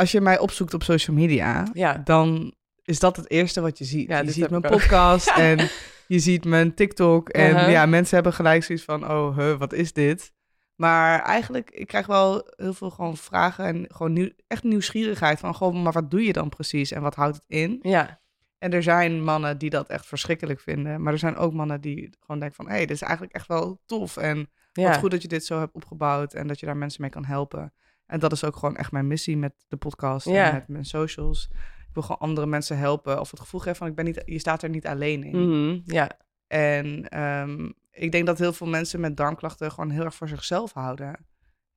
als 0.00 0.12
je 0.12 0.20
mij 0.20 0.38
opzoekt 0.38 0.74
op 0.74 0.82
social 0.82 1.16
media, 1.16 1.68
Ja, 1.72 2.00
dan 2.04 2.54
is 2.82 2.98
dat 2.98 3.16
het 3.16 3.30
eerste 3.30 3.60
wat 3.60 3.78
je 3.78 3.84
ziet. 3.84 4.08
Ja, 4.08 4.18
je 4.18 4.24
dit 4.24 4.34
ziet 4.34 4.50
mijn 4.50 4.64
ook. 4.64 4.70
podcast 4.70 5.28
en 5.48 5.68
je 6.06 6.18
ziet 6.18 6.44
mijn 6.44 6.74
TikTok. 6.74 7.28
En 7.28 7.50
Uh-huh. 7.50 7.70
ja, 7.70 7.86
mensen 7.86 8.14
hebben 8.14 8.32
gelijk 8.32 8.64
zoiets 8.64 8.84
van, 8.84 9.10
oh, 9.10 9.36
huh, 9.36 9.58
wat 9.58 9.72
is 9.72 9.92
dit? 9.92 10.32
Maar 10.74 11.22
eigenlijk, 11.22 11.70
ik 11.70 11.86
krijg 11.86 12.06
wel 12.06 12.52
heel 12.56 12.74
veel 12.74 12.90
gewoon 12.90 13.16
vragen 13.16 13.64
en 13.64 13.84
gewoon 13.88 14.12
nieuw, 14.12 14.30
echt 14.46 14.62
nieuwsgierigheid 14.62 15.38
van, 15.38 15.54
gewoon, 15.54 15.82
maar 15.82 15.92
wat 15.92 16.10
doe 16.10 16.22
je 16.24 16.32
dan 16.32 16.48
precies 16.48 16.92
en 16.92 17.02
wat 17.02 17.14
houdt 17.14 17.36
het 17.36 17.44
in? 17.46 17.78
ja, 17.82 18.20
En 18.58 18.72
er 18.72 18.82
zijn 18.82 19.24
mannen 19.24 19.58
die 19.58 19.70
dat 19.70 19.88
echt 19.88 20.06
verschrikkelijk 20.06 20.60
vinden, 20.60 21.02
maar 21.02 21.12
er 21.12 21.18
zijn 21.18 21.36
ook 21.36 21.52
mannen 21.52 21.80
die 21.80 22.16
gewoon 22.20 22.40
denken 22.40 22.56
van, 22.56 22.66
hé, 22.66 22.76
hey, 22.76 22.86
dit 22.86 22.96
is 22.96 23.02
eigenlijk 23.02 23.32
echt 23.32 23.46
wel 23.46 23.80
tof 23.86 24.16
en 24.16 24.50
ja. 24.72 24.88
wat 24.88 24.96
goed 24.98 25.10
dat 25.10 25.22
je 25.22 25.28
dit 25.28 25.44
zo 25.44 25.58
hebt 25.58 25.74
opgebouwd 25.74 26.34
en 26.34 26.46
dat 26.46 26.60
je 26.60 26.66
daar 26.66 26.76
mensen 26.76 27.00
mee 27.00 27.10
kan 27.10 27.24
helpen. 27.24 27.72
En 28.10 28.20
dat 28.20 28.32
is 28.32 28.44
ook 28.44 28.56
gewoon 28.56 28.76
echt 28.76 28.92
mijn 28.92 29.06
missie 29.06 29.36
met 29.36 29.52
de 29.68 29.76
podcast 29.76 30.26
Ja. 30.26 30.46
en 30.48 30.54
met 30.54 30.68
mijn 30.68 30.84
socials. 30.84 31.48
Ik 31.88 31.94
wil 31.96 32.02
gewoon 32.02 32.18
andere 32.20 32.46
mensen 32.46 32.78
helpen 32.78 33.20
of 33.20 33.30
het 33.30 33.40
gevoel 33.40 33.60
geven 33.60 33.76
van 33.76 33.86
ik 33.86 33.94
ben 33.94 34.04
niet, 34.04 34.22
je 34.24 34.38
staat 34.38 34.62
er 34.62 34.68
niet 34.68 34.86
alleen 34.86 35.24
in. 35.24 35.48
Mhm, 35.48 35.80
ja. 35.84 36.10
En 36.46 37.08
ehm, 37.08 37.70
ik 37.90 38.12
denk 38.12 38.26
dat 38.26 38.38
heel 38.38 38.52
veel 38.52 38.66
mensen 38.66 39.00
met 39.00 39.16
darmklachten 39.16 39.70
gewoon 39.72 39.90
heel 39.90 40.04
erg 40.04 40.14
voor 40.14 40.28
zichzelf 40.28 40.72
houden. 40.72 41.26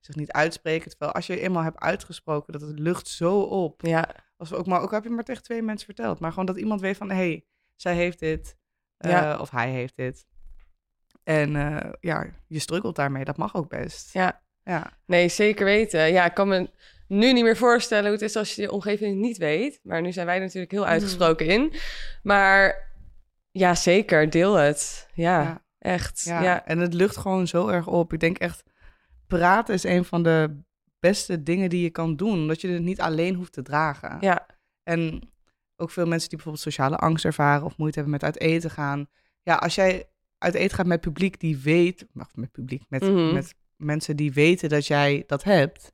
Zich 0.00 0.14
niet 0.14 0.32
uitspreken. 0.32 0.90
Terwijl 0.90 1.12
als 1.12 1.26
je 1.26 1.40
eenmaal 1.40 1.62
hebt 1.62 1.78
uitgesproken, 1.80 2.52
dat 2.52 2.60
het 2.60 2.78
lucht 2.78 3.08
zo 3.08 3.40
op. 3.40 3.80
ja. 3.82 4.08
Als 4.36 4.50
we 4.50 4.56
ook 4.56 4.66
maar, 4.66 4.80
ook 4.80 4.90
heb 4.90 5.04
je 5.04 5.10
maar 5.10 5.24
tegen 5.24 5.42
twee 5.42 5.62
mensen 5.62 5.86
verteld. 5.86 6.20
Maar 6.20 6.30
gewoon 6.30 6.46
dat 6.46 6.56
iemand 6.56 6.80
weet 6.80 6.96
van, 6.96 7.08
hé, 7.10 7.14
hey, 7.16 7.46
zij 7.76 7.94
heeft 7.94 8.18
dit. 8.18 8.56
eh, 8.96 9.10
Ja. 9.10 9.38
Of 9.38 9.50
hij 9.50 9.70
heeft 9.70 9.96
dit. 9.96 10.26
En 11.22 11.56
eh, 11.56 11.92
ja, 12.00 12.26
je 12.46 12.58
struggelt 12.58 12.96
daarmee. 12.96 13.24
Dat 13.24 13.36
mag 13.36 13.54
ook 13.54 13.68
best. 13.68 14.12
Ja. 14.12 14.42
Ja. 14.64 14.92
Nee, 15.06 15.28
zeker 15.28 15.64
weten. 15.64 16.12
Ja, 16.12 16.24
ik 16.24 16.34
kan 16.34 16.48
me 16.48 16.70
nu 17.08 17.32
niet 17.32 17.44
meer 17.44 17.56
voorstellen 17.56 18.04
hoe 18.04 18.12
het 18.12 18.22
is 18.22 18.36
als 18.36 18.54
je 18.54 18.62
je 18.62 18.70
omgeving 18.70 19.20
niet 19.20 19.36
weet. 19.36 19.80
Maar 19.82 20.02
nu 20.02 20.12
zijn 20.12 20.26
wij 20.26 20.38
natuurlijk 20.38 20.72
heel 20.72 20.86
uitgesproken 20.86 21.46
in. 21.46 21.72
Maar 22.22 22.88
ja, 23.50 23.74
zeker. 23.74 24.30
Deel 24.30 24.54
het. 24.54 25.08
Ja, 25.14 25.42
Ja. 25.42 25.64
echt. 25.78 26.22
Ja. 26.24 26.42
Ja. 26.42 26.64
En 26.66 26.78
het 26.78 26.94
lucht 26.94 27.16
gewoon 27.16 27.46
zo 27.46 27.68
erg 27.68 27.86
op. 27.86 28.12
Ik 28.12 28.20
denk 28.20 28.38
echt, 28.38 28.62
praten 29.26 29.74
is 29.74 29.84
een 29.84 30.04
van 30.04 30.22
de 30.22 30.60
beste 30.98 31.42
dingen 31.42 31.70
die 31.70 31.82
je 31.82 31.90
kan 31.90 32.16
doen. 32.16 32.32
Omdat 32.38 32.60
je 32.60 32.68
het 32.68 32.82
niet 32.82 33.00
alleen 33.00 33.34
hoeft 33.34 33.52
te 33.52 33.62
dragen. 33.62 34.16
Ja. 34.20 34.46
En 34.82 35.32
ook 35.76 35.90
veel 35.90 36.06
mensen 36.06 36.28
die 36.28 36.36
bijvoorbeeld 36.38 36.64
sociale 36.64 36.96
angst 36.96 37.24
ervaren 37.24 37.64
of 37.64 37.76
moeite 37.76 37.98
hebben 37.98 38.12
met 38.20 38.24
uit 38.24 38.40
eten 38.40 38.70
gaan. 38.70 39.08
Ja, 39.42 39.54
als 39.54 39.74
jij 39.74 40.08
uit 40.38 40.54
eten 40.54 40.76
gaat 40.76 40.86
met 40.86 41.00
publiek 41.00 41.40
die 41.40 41.56
weet, 41.58 42.06
of 42.16 42.36
met 42.36 42.50
publiek, 42.52 42.82
met, 42.88 43.02
Mhm. 43.02 43.32
met 43.34 43.54
mensen 43.76 44.16
die 44.16 44.32
weten 44.32 44.68
dat 44.68 44.86
jij 44.86 45.24
dat 45.26 45.44
hebt. 45.44 45.92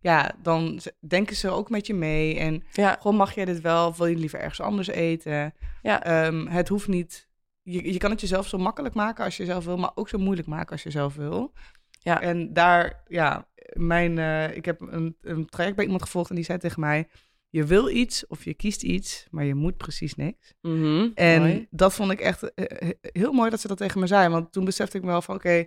Ja, 0.00 0.34
dan 0.42 0.80
denken 1.08 1.36
ze 1.36 1.50
ook 1.50 1.70
met 1.70 1.86
je 1.86 1.94
mee. 1.94 2.38
En 2.38 2.62
Ja. 2.72 2.96
gewoon 3.00 3.16
mag 3.16 3.34
jij 3.34 3.44
dit 3.44 3.60
wel, 3.60 3.86
of 3.88 3.96
wil 3.96 4.06
je 4.06 4.16
liever 4.16 4.38
ergens 4.40 4.60
anders 4.60 4.88
eten? 4.88 5.54
Ja. 5.82 6.04
Ehm, 6.04 6.46
het 6.46 6.68
hoeft 6.68 6.88
niet. 6.88 7.28
Je, 7.62 7.92
je 7.92 7.98
kan 7.98 8.10
het 8.10 8.20
jezelf 8.20 8.48
zo 8.48 8.58
makkelijk 8.58 8.94
maken 8.94 9.24
als 9.24 9.36
je 9.36 9.44
zelf 9.44 9.64
wil, 9.64 9.76
maar 9.76 9.90
ook 9.94 10.08
zo 10.08 10.18
moeilijk 10.18 10.48
maken 10.48 10.72
als 10.72 10.82
je 10.82 10.90
zelf 10.90 11.14
wil. 11.14 11.52
Ja. 11.90 12.20
En 12.20 12.52
daar, 12.52 13.02
ja, 13.08 13.48
mijn, 13.72 14.18
eh, 14.18 14.56
ik 14.56 14.64
heb 14.64 14.80
een, 14.80 15.16
een 15.22 15.46
traject 15.46 15.76
bij 15.76 15.84
iemand 15.84 16.02
gevolgd 16.02 16.30
en 16.30 16.36
die 16.36 16.44
zei 16.44 16.58
tegen 16.58 16.80
mij: 16.80 17.08
Je 17.48 17.64
wil 17.64 17.88
iets 17.88 18.26
of 18.26 18.44
je 18.44 18.54
kiest 18.54 18.82
iets, 18.82 19.26
maar 19.30 19.44
je 19.44 19.54
moet 19.54 19.76
precies 19.76 20.14
niks. 20.14 20.54
Mhm, 20.60 21.08
En 21.14 21.40
mooi. 21.40 21.66
dat 21.70 21.94
vond 21.94 22.10
ik 22.12 22.20
echt 22.20 22.54
eh, 22.54 22.88
heel 23.00 23.32
mooi 23.32 23.50
dat 23.50 23.60
ze 23.60 23.68
dat 23.68 23.76
tegen 23.78 24.00
me 24.00 24.06
zei. 24.06 24.28
Want 24.28 24.52
toen 24.52 24.64
besefte 24.64 24.96
ik 24.96 25.02
me 25.02 25.08
wel 25.10 25.22
van: 25.22 25.34
Oké, 25.34 25.66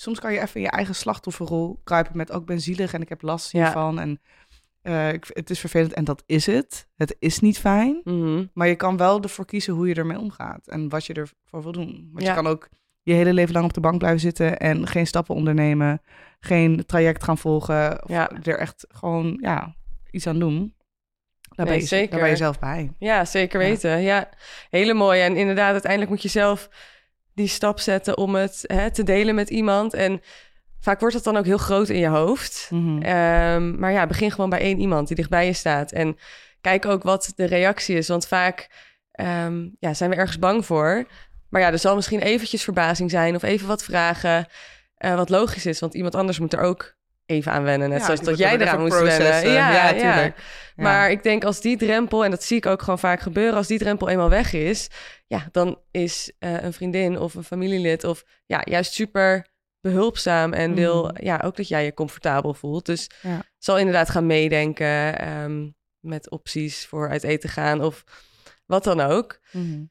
soms 0.00 0.20
kan 0.20 0.32
je 0.32 0.40
even 0.40 0.54
in 0.54 0.60
je 0.62 0.70
eigen 0.70 0.94
slachtofferrol 0.94 1.80
kruipen 1.84 2.16
met 2.16 2.32
ook 2.32 2.46
ben 2.46 2.60
zielig 2.60 2.92
en 2.92 3.00
ik 3.02 3.08
heb 3.08 3.22
last 3.22 3.52
Ja. 3.52 3.62
hiervan. 3.62 3.98
En 4.00 4.20
eh, 4.82 5.12
ik, 5.12 5.30
het 5.32 5.50
is 5.50 5.60
vervelend 5.60 5.92
en 5.92 6.04
dat 6.04 6.22
is 6.26 6.46
het. 6.46 6.88
Het 6.96 7.16
is 7.18 7.40
niet 7.40 7.58
fijn. 7.58 8.00
Mhm. 8.04 8.44
Maar 8.54 8.68
je 8.68 8.74
kan 8.76 8.96
wel 8.96 9.22
ervoor 9.22 9.44
kiezen 9.44 9.72
hoe 9.74 9.88
je 9.88 9.94
ermee 9.94 10.18
omgaat 10.18 10.66
en 10.68 10.88
wat 10.88 11.06
je 11.06 11.12
ervoor 11.14 11.62
wil 11.62 11.72
doen. 11.72 12.08
Want 12.12 12.24
Ja. 12.24 12.28
je 12.28 12.34
kan 12.34 12.46
ook 12.46 12.68
je 13.02 13.12
hele 13.12 13.32
leven 13.32 13.52
lang 13.52 13.64
op 13.64 13.72
de 13.72 13.80
bank 13.80 13.98
blijven 13.98 14.20
zitten 14.20 14.58
en 14.58 14.86
geen 14.86 15.06
stappen 15.06 15.34
ondernemen, 15.34 16.02
geen 16.40 16.86
traject 16.86 17.24
gaan 17.24 17.38
volgen, 17.38 18.02
of 18.04 18.08
Ja. 18.10 18.30
er 18.42 18.58
echt 18.58 18.86
gewoon 18.88 19.38
ja, 19.40 19.74
iets 20.10 20.26
aan 20.26 20.38
doen. 20.38 20.74
Daar, 21.56 21.66
Nee, 21.66 21.74
ben 21.74 21.84
je, 21.84 21.88
zeker. 21.88 22.10
daar 22.10 22.20
ben 22.20 22.28
je 22.30 22.36
zelf 22.36 22.58
bij. 22.58 22.92
Ja, 22.98 23.24
zeker 23.24 23.58
weten. 23.58 24.00
Ja, 24.02 24.28
hele 24.70 24.94
mooie. 24.94 25.22
En 25.22 25.36
inderdaad, 25.36 25.72
uiteindelijk 25.72 26.10
moet 26.10 26.22
je 26.22 26.28
zelf 26.28 26.68
die 27.40 27.48
stap 27.48 27.80
zetten 27.80 28.16
om 28.16 28.34
het 28.34 28.64
hè, 28.66 28.90
te 28.90 29.02
delen 29.02 29.34
met 29.34 29.50
iemand. 29.50 29.94
En 29.94 30.22
vaak 30.80 31.00
wordt 31.00 31.14
het 31.14 31.24
dan 31.24 31.36
ook 31.36 31.44
heel 31.44 31.58
groot 31.58 31.88
in 31.88 31.98
je 31.98 32.08
hoofd. 32.08 32.68
Mhm. 32.70 33.02
Ehm, 33.02 33.78
maar 33.78 33.92
ja, 33.92 34.06
begin 34.06 34.30
gewoon 34.30 34.50
bij 34.50 34.60
één 34.60 34.80
iemand 34.80 35.06
die 35.06 35.16
dichtbij 35.16 35.46
je 35.46 35.52
staat. 35.52 35.92
En 35.92 36.18
kijk 36.60 36.86
ook 36.86 37.02
wat 37.02 37.32
de 37.36 37.44
reactie 37.44 37.96
is. 37.96 38.08
Want 38.08 38.26
vaak 38.26 38.68
ehm, 39.12 39.68
ja, 39.78 39.94
zijn 39.94 40.10
we 40.10 40.16
ergens 40.16 40.38
bang 40.38 40.66
voor. 40.66 41.06
Maar 41.48 41.60
ja, 41.60 41.72
er 41.72 41.78
zal 41.78 41.94
misschien 41.94 42.20
eventjes 42.20 42.64
verbazing 42.64 43.10
zijn 43.10 43.34
of 43.34 43.42
even 43.42 43.68
wat 43.68 43.84
vragen. 43.84 44.46
eh, 44.96 45.14
wat 45.14 45.28
logisch 45.28 45.66
is, 45.66 45.80
want 45.80 45.94
iemand 45.94 46.14
anders 46.14 46.38
moet 46.38 46.52
er 46.52 46.60
ook 46.60 46.94
even 47.30 47.52
aan 47.52 47.62
wennen. 47.62 47.88
Net 47.88 47.98
Ja, 47.98 48.04
zoals 48.04 48.20
dat 48.20 48.38
jij 48.38 48.58
eraan 48.58 48.80
moest 48.80 48.92
wennen. 49.00 49.16
processen. 49.18 49.50
Ja. 49.52 49.90
Ja. 49.90 50.34
Maar 50.76 51.10
ik 51.10 51.22
denk 51.22 51.44
als 51.44 51.60
die 51.60 51.76
drempel, 51.76 52.24
en 52.24 52.30
dat 52.30 52.42
zie 52.42 52.56
ik 52.56 52.66
ook 52.66 52.82
gewoon 52.82 52.98
vaak 52.98 53.20
gebeuren, 53.20 53.54
als 53.56 53.66
die 53.66 53.78
drempel 53.78 54.08
eenmaal 54.08 54.28
weg 54.30 54.52
is, 54.52 54.88
ja, 55.26 55.48
dan 55.52 55.78
is 55.90 56.32
eh, 56.38 56.62
een 56.62 56.72
vriendin 56.72 57.18
of 57.18 57.34
een 57.34 57.44
familielid 57.44 58.04
of 58.04 58.24
ja, 58.46 58.60
juist 58.64 58.92
super 58.92 59.46
behulpzaam 59.80 60.52
en 60.52 60.74
wil 60.74 61.04
Mhm. 61.04 61.24
ja 61.24 61.40
ook 61.44 61.56
dat 61.56 61.68
jij 61.68 61.84
je 61.84 61.94
comfortabel 61.94 62.54
voelt. 62.54 62.86
Dus 62.86 63.10
zal 63.58 63.78
inderdaad 63.78 64.10
gaan 64.10 64.26
meedenken 64.26 65.18
ehm, 65.18 65.68
met 66.00 66.30
opties 66.30 66.86
voor 66.86 67.08
uit 67.08 67.22
eten 67.24 67.48
gaan 67.48 67.82
of 67.84 68.04
wat 68.66 68.84
dan 68.84 69.00
ook. 69.00 69.40
Mhm. 69.52 69.82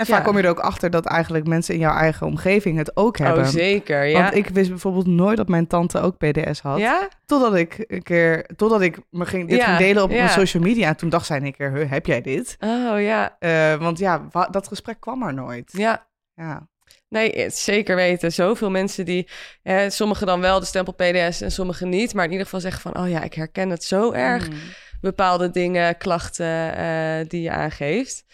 En 0.00 0.06
vaak 0.06 0.18
Ja. 0.18 0.24
kom 0.24 0.36
je 0.36 0.42
er 0.42 0.48
ook 0.48 0.58
achter 0.60 0.90
dat 0.90 1.06
eigenlijk 1.06 1.46
mensen 1.46 1.74
in 1.74 1.80
jouw 1.80 1.94
eigen 1.96 2.26
omgeving 2.26 2.76
het 2.78 2.96
ook 2.96 3.18
hebben. 3.18 3.42
Oh, 3.44 3.48
zeker. 3.50 4.04
Ja. 4.04 4.22
Want 4.22 4.34
ik 4.34 4.48
wist 4.48 4.68
bijvoorbeeld 4.68 5.06
nooit 5.06 5.36
dat 5.36 5.48
mijn 5.48 5.66
tante 5.66 6.00
ook 6.00 6.16
PDS 6.18 6.60
had. 6.60 6.78
ja? 6.78 7.08
Totdat 7.26 7.54
ik 7.54 7.84
een 7.86 8.02
keer, 8.02 8.46
totdat 8.56 8.80
ik 8.80 8.98
me 9.10 9.26
ging, 9.26 9.48
dit 9.48 9.58
Ja, 9.58 9.64
ging 9.64 9.78
delen 9.78 10.02
op 10.02 10.10
mijn 10.10 10.28
social 10.28 10.62
media. 10.62 10.88
En 10.88 10.96
toen 10.96 11.08
dacht 11.08 11.26
zij 11.26 11.36
een 11.40 11.52
keer, 11.54 11.72
"Huh, 11.72 11.90
heb 11.90 12.06
jij 12.06 12.20
dit? 12.20 12.56
Oh 12.60 13.00
ja. 13.00 13.36
Eh, 13.38 13.74
want 13.74 13.98
ja, 13.98 14.28
dat 14.50 14.68
gesprek 14.68 15.00
kwam 15.00 15.22
er 15.22 15.34
nooit. 15.34 15.72
Ja. 15.72 16.06
Ja. 16.34 16.68
Nee, 17.08 17.40
het 17.42 17.56
zeker 17.56 17.96
weten. 17.96 18.32
Zoveel 18.32 18.70
mensen 18.70 19.04
die, 19.04 19.28
eh, 19.62 19.88
sommigen 19.88 20.26
dan 20.26 20.40
wel 20.40 20.60
de 20.60 20.66
stempel 20.66 20.92
PDS 20.92 21.40
en 21.40 21.52
sommigen 21.52 21.88
niet, 21.88 22.14
maar 22.14 22.24
in 22.24 22.30
ieder 22.30 22.44
geval 22.44 22.60
zeggen 22.60 22.80
van, 22.92 23.02
oh 23.02 23.08
ja, 23.10 23.22
ik 23.22 23.34
herken 23.34 23.70
het 23.70 23.84
zo 23.84 24.12
erg. 24.12 24.48
Mhm. 24.48 24.56
Bepaalde 25.00 25.50
dingen, 25.50 25.96
klachten 25.96 26.74
eh, 26.76 27.28
die 27.28 27.42
je 27.42 27.50
aangeeft. 27.50 28.24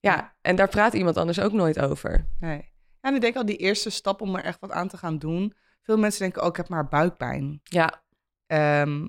Ja, 0.00 0.34
en 0.40 0.56
daar 0.56 0.68
praat 0.68 0.92
iemand 0.94 1.16
anders 1.16 1.40
ook 1.40 1.52
nooit 1.52 1.78
over. 1.80 2.26
Nee. 2.40 2.72
Ja, 3.00 3.08
en 3.08 3.14
ik 3.14 3.20
denk 3.20 3.36
al 3.36 3.44
die 3.46 3.56
eerste 3.56 3.90
stap 3.90 4.20
om 4.20 4.36
er 4.36 4.44
echt 4.44 4.60
wat 4.60 4.70
aan 4.70 4.88
te 4.88 4.96
gaan 4.96 5.18
doen. 5.18 5.54
Veel 5.82 5.96
mensen 5.98 6.20
denken, 6.20 6.42
oh, 6.42 6.48
ik 6.48 6.56
heb 6.56 6.68
maar 6.68 6.88
buikpijn. 6.88 7.60
Ja, 7.64 8.02
Ehm, 8.46 9.06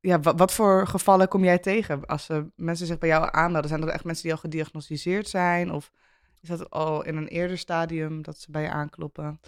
ja, 0.00 0.20
wa- 0.20 0.34
wat 0.34 0.52
voor 0.52 0.86
gevallen 0.86 1.28
kom 1.28 1.44
jij 1.44 1.58
tegen 1.58 2.06
als 2.06 2.28
eh, 2.28 2.38
mensen 2.56 2.86
zich 2.86 2.98
bij 2.98 3.08
jou 3.08 3.28
aanmelden? 3.30 3.68
Zijn 3.68 3.80
dat 3.80 3.90
echt 3.90 4.04
mensen 4.04 4.22
die 4.24 4.32
al 4.32 4.38
gediagnosticeerd 4.38 5.28
zijn? 5.28 5.70
Of 5.72 5.90
is 6.40 6.48
dat 6.48 6.70
al 6.70 7.04
in 7.04 7.16
een 7.16 7.28
eerder 7.28 7.58
stadium 7.58 8.22
dat 8.22 8.38
ze 8.38 8.50
bij 8.50 8.62
je 8.62 8.70
aankloppen? 8.70 9.40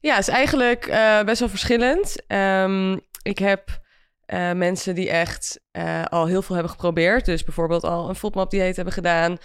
ja 0.00 0.18
is 0.18 0.28
eigenlijk 0.28 0.86
eh, 0.86 1.22
best 1.22 1.40
wel 1.40 1.48
verschillend. 1.48 2.26
Ehm, 2.26 2.98
ik 3.22 3.38
heb 3.38 3.80
eh, 4.24 4.52
mensen 4.52 4.94
die 4.94 5.10
echt 5.10 5.60
al 6.08 6.26
heel 6.26 6.42
veel 6.42 6.54
hebben 6.54 6.72
geprobeerd. 6.72 7.24
Dus 7.24 7.44
bijvoorbeeld 7.44 7.84
al 7.84 8.08
een 8.08 8.14
FODMAP-dieet 8.14 8.76
hebben 8.76 8.94
gedaan. 8.94 9.38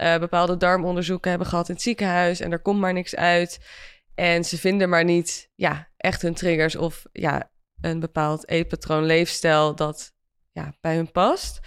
Eh, 0.00 0.18
bepaalde 0.18 0.56
darmonderzoeken 0.56 1.30
hebben 1.30 1.48
gehad 1.48 1.68
in 1.68 1.74
het 1.74 1.82
ziekenhuis. 1.82 2.40
En 2.40 2.52
er 2.52 2.62
komt 2.62 2.80
maar 2.80 2.92
niks 2.92 3.16
uit. 3.16 3.60
En 4.14 4.44
ze 4.44 4.58
vinden 4.58 4.88
maar 4.88 5.04
niet 5.04 5.50
ja, 5.54 5.88
echt 5.96 6.22
hun 6.22 6.34
triggers 6.34 6.76
of 6.76 7.04
ja, 7.12 7.50
een 7.80 8.00
bepaald 8.00 8.48
eetpatroon, 8.48 9.04
leefstijl 9.04 9.74
dat 9.74 10.12
ja, 10.52 10.74
bij 10.80 10.94
hun 10.94 11.10
past. 11.10 11.60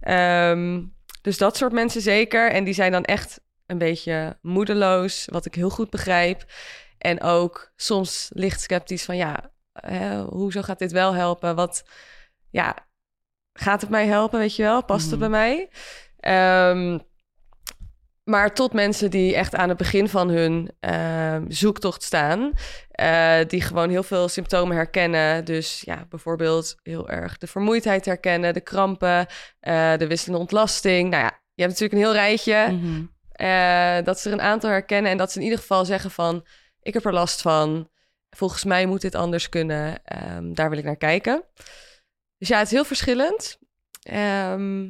Ehm, 0.00 0.82
dus 1.22 1.38
dat 1.38 1.56
soort 1.56 1.72
mensen 1.72 2.00
zeker. 2.00 2.50
En 2.50 2.64
die 2.64 2.74
zijn 2.74 2.92
dan 2.92 3.04
echt 3.04 3.40
een 3.66 3.78
beetje 3.78 4.38
moedeloos, 4.42 5.24
wat 5.30 5.46
ik 5.46 5.54
heel 5.54 5.70
goed 5.70 5.90
begrijp. 5.90 6.44
En 6.98 7.20
ook 7.22 7.72
soms 7.76 8.30
licht 8.32 8.60
sceptisch 8.60 9.04
van 9.04 9.16
ja, 9.16 9.52
hè, 9.72 10.22
hoezo 10.22 10.62
gaat 10.62 10.78
dit 10.78 10.92
wel 10.92 11.14
helpen? 11.14 11.54
Wat, 11.54 11.84
ja, 12.50 12.76
gaat 13.52 13.80
het 13.80 13.90
mij 13.90 14.06
helpen, 14.06 14.38
weet 14.38 14.56
je 14.56 14.62
wel? 14.62 14.84
Past 14.84 15.10
het 15.10 15.20
Mhm. 15.20 15.30
bij 15.30 15.38
mij? 15.40 15.68
Ehm, 16.20 16.98
maar 18.28 18.54
tot 18.54 18.72
mensen 18.72 19.10
die 19.10 19.34
echt 19.34 19.54
aan 19.54 19.68
het 19.68 19.78
begin 19.78 20.08
van 20.08 20.28
hun 20.28 20.70
ehm, 20.80 21.44
zoektocht 21.48 22.02
staan, 22.02 22.52
eh, 22.90 23.38
die 23.46 23.60
gewoon 23.60 23.90
heel 23.90 24.02
veel 24.02 24.28
symptomen 24.28 24.76
herkennen. 24.76 25.44
Dus 25.44 25.82
ja, 25.84 26.06
bijvoorbeeld 26.08 26.76
heel 26.82 27.08
erg 27.08 27.38
de 27.38 27.46
vermoeidheid 27.46 28.04
herkennen, 28.04 28.54
de 28.54 28.60
krampen, 28.60 29.26
eh, 29.60 29.96
de 29.96 30.06
wisselende 30.06 30.40
ontlasting. 30.40 31.10
Nou 31.10 31.22
ja, 31.22 31.40
je 31.54 31.62
hebt 31.62 31.78
natuurlijk 31.78 31.92
een 31.92 32.08
heel 32.08 32.22
rijtje. 32.22 32.68
Mhm. 32.70 33.04
Eh, 33.32 34.04
dat 34.04 34.20
ze 34.20 34.28
er 34.28 34.34
een 34.34 34.42
aantal 34.42 34.70
herkennen 34.70 35.10
en 35.10 35.16
dat 35.18 35.32
ze 35.32 35.38
in 35.38 35.44
ieder 35.44 35.58
geval 35.58 35.84
zeggen 35.84 36.10
van... 36.10 36.46
ik 36.82 36.94
heb 36.94 37.04
er 37.04 37.12
last 37.12 37.42
van, 37.42 37.90
volgens 38.30 38.64
mij 38.64 38.86
moet 38.86 39.00
dit 39.00 39.14
anders 39.14 39.48
kunnen. 39.48 40.04
Ehm, 40.04 40.52
daar 40.52 40.70
wil 40.70 40.78
ik 40.78 40.84
naar 40.84 40.96
kijken. 40.96 41.44
Dus 42.38 42.48
ja, 42.48 42.58
het 42.58 42.66
is 42.66 42.72
heel 42.72 42.84
verschillend. 42.84 43.58
Ehm, 44.02 44.86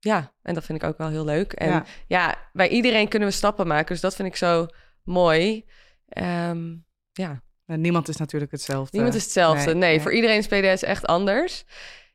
ja, 0.00 0.32
en 0.42 0.54
dat 0.54 0.64
vind 0.64 0.82
ik 0.82 0.88
ook 0.88 0.98
wel 0.98 1.08
heel 1.08 1.24
leuk. 1.24 1.52
En 1.52 1.70
ja. 1.70 1.84
Ja. 2.06 2.50
bij 2.52 2.68
iedereen 2.68 3.08
kunnen 3.08 3.28
we 3.28 3.34
stappen 3.34 3.66
maken. 3.66 3.86
Dus 3.86 4.00
dat 4.00 4.14
vind 4.14 4.28
ik 4.28 4.36
zo 4.36 4.66
mooi. 5.04 5.64
Ehm, 6.08 6.74
ja, 7.12 7.42
Nou, 7.66 7.80
Niemand 7.80 8.08
is 8.08 8.16
natuurlijk 8.16 8.52
hetzelfde. 8.52 8.90
niemand 8.96 9.14
is 9.16 9.22
hetzelfde. 9.22 9.64
Nee, 9.64 9.74
nee, 9.74 9.90
nee. 9.90 10.00
voor 10.00 10.12
iedereen 10.12 10.38
is 10.38 10.46
PDS 10.46 10.82
echt 10.82 11.06
anders. 11.06 11.64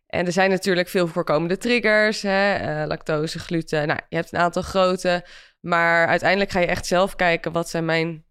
En 0.08 0.26
er 0.26 0.32
zijn 0.32 0.50
natuurlijk 0.50 0.88
veel 0.88 1.08
voorkomende 1.08 1.58
triggers, 1.58 2.22
hè? 2.22 2.54
eh, 2.54 2.88
lactose, 2.88 3.40
gluten. 3.40 3.88
Nou, 3.88 4.00
je 4.10 4.16
hebt 4.16 4.34
een 4.34 4.40
aantal 4.40 4.62
grote, 4.62 5.26
maar 5.60 6.08
uiteindelijk 6.08 6.52
ga 6.52 6.60
je 6.60 6.66
echt 6.66 6.86
zelf 6.86 7.16
kijken 7.16 7.52
wat 7.52 7.70
zijn 7.70 7.86
mijn 7.86 8.26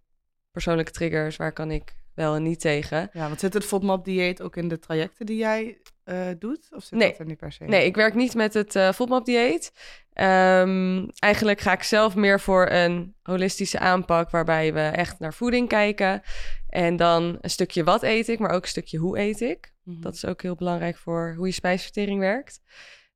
persoonlijke 0.50 0.92
triggers, 0.92 1.36
waar 1.36 1.52
kan 1.52 1.70
ik 1.70 1.94
wel 2.14 2.34
en 2.34 2.42
niet 2.42 2.60
tegen. 2.60 3.08
Ja, 3.12 3.26
want 3.26 3.40
zit 3.40 3.54
het 3.54 3.64
FODMAP-dieet 3.64 4.42
ook 4.42 4.56
in 4.56 4.68
de 4.68 4.78
trajecten 4.78 5.26
die 5.26 5.36
jij 5.36 5.78
eh, 6.04 6.26
doet? 6.38 6.68
Of 6.70 6.82
zit 6.84 6.98
Nee. 6.98 7.08
dat 7.10 7.18
er 7.18 7.26
niet 7.26 7.38
per 7.38 7.52
se? 7.52 7.64
Nee, 7.64 7.84
ik 7.84 7.94
werk 7.96 8.14
niet 8.14 8.34
met 8.34 8.54
het 8.54 8.76
eh 8.76 8.92
FODMAP-dieet. 8.92 9.72
Ehm, 10.12 11.06
eigenlijk 11.18 11.60
ga 11.60 11.72
ik 11.72 11.82
zelf 11.82 12.14
meer 12.14 12.40
voor 12.40 12.70
een 12.70 13.14
holistische 13.22 13.78
aanpak... 13.78 14.30
waarbij 14.30 14.72
we 14.72 14.80
echt 14.80 15.18
naar 15.18 15.34
voeding 15.34 15.68
kijken. 15.68 16.22
En 16.68 16.96
dan 16.96 17.38
een 17.40 17.50
stukje 17.50 17.84
wat 17.84 18.02
eet 18.02 18.28
ik, 18.28 18.38
maar 18.38 18.50
ook 18.50 18.62
een 18.62 18.68
stukje 18.68 18.98
hoe 18.98 19.18
eet 19.18 19.40
ik. 19.40 19.72
Mhm. 19.82 20.00
Dat 20.00 20.14
is 20.14 20.24
ook 20.24 20.42
heel 20.42 20.54
belangrijk 20.54 20.96
voor 20.96 21.34
hoe 21.36 21.46
je 21.46 21.52
spijsvertering 21.52 22.20
werkt. 22.20 22.60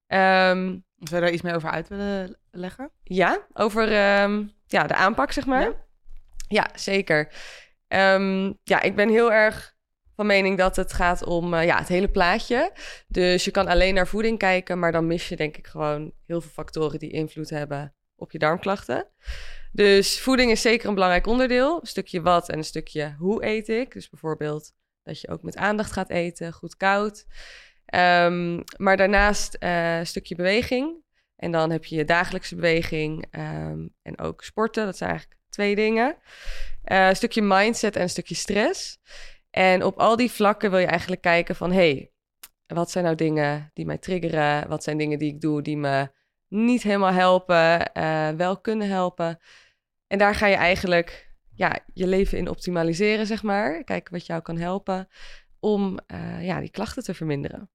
Ehm, 0.07 0.77
Zou 0.99 1.15
je 1.15 1.21
daar 1.21 1.31
iets 1.31 1.43
meer 1.43 1.55
over 1.55 1.71
uit 1.71 1.89
willen 1.89 2.39
leggen? 2.51 2.91
Ja, 3.03 3.47
over 3.53 3.93
ehm, 3.93 4.47
ja, 4.67 4.87
de 4.87 4.95
aanpak, 4.95 5.33
zeg 5.33 5.47
maar. 5.47 5.61
Ja. 5.63 5.75
Ja, 6.49 6.69
zeker. 6.75 7.33
Ja, 8.65 8.83
ik 8.83 8.95
ben 8.97 9.09
heel 9.09 9.33
erg 9.33 9.77
van 10.19 10.27
mening 10.27 10.59
dat 10.59 10.77
het 10.77 10.93
gaat 10.93 11.25
om 11.25 11.55
eh, 11.55 11.65
ja, 11.65 11.79
het 11.79 11.89
hele 11.89 12.09
plaatje. 12.09 12.73
Dus 13.09 13.45
je 13.45 13.51
kan 13.51 13.67
alleen 13.67 13.95
naar 13.95 14.07
voeding 14.07 14.39
kijken, 14.39 14.79
maar 14.79 14.93
dan 14.93 15.07
mis 15.07 15.29
je 15.29 15.37
denk 15.37 15.57
ik 15.57 15.67
gewoon 15.67 16.13
heel 16.27 16.41
veel 16.41 16.51
factoren 16.51 16.99
die 16.99 17.11
invloed 17.11 17.51
hebben 17.51 17.95
op 18.17 18.33
je 18.33 18.39
darmklachten. 18.39 19.07
Dus 19.73 20.21
voeding 20.21 20.51
is 20.51 20.61
zeker 20.61 20.89
een 20.89 20.95
belangrijk 20.95 21.27
onderdeel. 21.27 21.81
Een 21.81 21.87
stukje 21.87 22.21
wat 22.21 22.49
en 22.49 22.59
een 22.59 22.65
stukje 22.65 23.15
hoe 23.19 23.45
eet 23.45 23.69
ik. 23.69 23.93
Dus 23.93 24.09
bijvoorbeeld 24.09 24.73
dat 25.03 25.21
je 25.21 25.29
ook 25.29 25.43
met 25.43 25.57
aandacht 25.57 25.93
gaat 25.93 26.11
eten, 26.11 26.53
goed 26.53 26.77
koud. 26.77 27.27
Ehm, 27.85 28.61
maar 28.77 28.97
daarnaast 28.97 29.55
eh, 29.55 29.99
een 29.99 30.07
stukje 30.07 30.35
beweging. 30.35 31.03
En 31.37 31.53
dan 31.53 31.71
heb 31.71 31.85
je 31.85 31.97
je 31.97 32.05
dagelijkse 32.05 32.55
beweging 32.55 33.27
ehm, 33.31 33.87
en 34.03 34.19
ook 34.19 34.43
sporten. 34.43 34.85
Dat 34.85 34.97
zijn 34.97 35.11
eigenlijk 35.11 35.41
twee 35.49 35.75
dingen. 35.75 36.17
Eh, 36.83 37.09
een 37.09 37.17
stukje 37.17 37.43
mindset 37.43 37.97
en 37.97 38.03
een 38.03 38.09
stukje 38.09 38.35
stress. 38.35 38.99
En 39.51 39.85
op 39.85 39.99
al 39.99 40.17
die 40.17 40.31
vlakken 40.31 40.71
wil 40.71 40.79
je 40.79 40.87
eigenlijk 40.87 41.21
kijken 41.21 41.57
van... 41.57 41.73
hey, 41.73 42.11
wat 42.67 42.91
zijn 42.91 43.05
nou 43.05 43.17
dingen 43.17 43.71
die 43.75 43.87
mij 43.87 43.99
triggeren? 43.99 44.69
Wat 44.69 44.83
zijn 44.83 44.99
dingen 44.99 45.19
die 45.19 45.35
ik 45.35 45.41
doe 45.41 45.63
die 45.63 45.77
me 45.77 46.11
niet 46.49 46.83
helemaal 46.83 47.13
helpen, 47.13 47.93
eh, 47.93 48.29
wel 48.31 48.61
kunnen 48.61 48.89
helpen? 48.89 49.39
En 50.07 50.19
daar 50.19 50.35
ga 50.35 50.47
je 50.47 50.55
eigenlijk 50.57 51.33
ja, 51.55 51.79
je 51.95 52.07
leven 52.07 52.39
in 52.39 52.49
optimaliseren, 52.49 53.27
zeg 53.27 53.43
maar. 53.43 53.85
Kijken 53.85 54.13
wat 54.13 54.27
jou 54.27 54.43
kan 54.43 54.57
helpen 54.57 55.09
om 55.61 55.99
eh, 56.07 56.45
ja, 56.45 56.61
die 56.61 56.71
klachten 56.71 57.03
te 57.03 57.15
verminderen. 57.15 57.71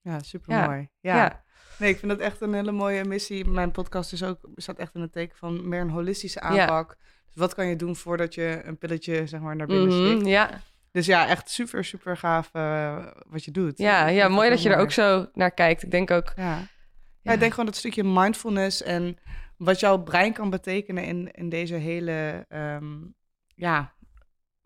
Ja, 0.00 0.22
super 0.22 0.64
mooi. 0.66 0.88
Ja. 1.00 1.16
ja. 1.16 1.44
Nee, 1.78 1.90
ik 1.90 1.98
vind 1.98 2.10
dat 2.10 2.20
echt 2.20 2.40
een 2.40 2.54
hele 2.54 2.72
mooie 2.72 3.04
missie. 3.04 3.44
Mijn 3.44 3.70
podcast 3.70 4.12
is 4.12 4.22
ook, 4.22 4.38
staat 4.56 4.78
echt 4.78 4.94
in 4.94 5.00
het 5.00 5.12
teken 5.12 5.36
van 5.36 5.68
meer 5.68 5.80
een 5.80 5.90
holistische 5.90 6.40
aanpak. 6.40 6.96
Dus 7.26 7.36
wat 7.36 7.54
kan 7.54 7.66
je 7.66 7.76
doen 7.76 7.96
voordat 7.96 8.34
je 8.34 8.60
een 8.64 8.78
pilletje 8.78 9.26
zeg 9.26 9.40
maar, 9.40 9.56
naar 9.56 9.66
binnen 9.66 9.88
Mhm, 9.88 10.06
slikt? 10.10 10.26
ja. 10.26 10.60
Dus 10.98 11.06
ja, 11.06 11.28
echt 11.28 11.50
super, 11.50 11.84
super 11.84 12.16
gaaf 12.16 12.48
eh, 12.52 13.06
wat 13.26 13.44
je 13.44 13.50
doet. 13.50 13.78
Ja, 13.78 14.06
ja, 14.06 14.28
mooi 14.28 14.50
dat 14.50 14.62
je 14.62 14.70
er 14.70 14.78
ook 14.78 14.90
zo 14.90 15.26
naar 15.32 15.50
kijkt. 15.50 15.82
Ik 15.82 15.90
denk 15.90 16.10
ook... 16.10 16.32
Ja. 16.36 16.66
Ja. 17.22 17.32
ik 17.32 17.40
denk 17.40 17.50
gewoon 17.50 17.66
dat 17.66 17.76
stukje 17.76 18.04
mindfulness 18.04 18.82
en 18.82 19.16
wat 19.56 19.80
jouw 19.80 20.02
brein 20.02 20.32
kan 20.32 20.50
betekenen 20.50 21.04
in, 21.04 21.30
in 21.30 21.48
deze 21.48 21.74
hele, 21.74 22.44
ehm, 22.48 22.96
ja, 23.54 23.94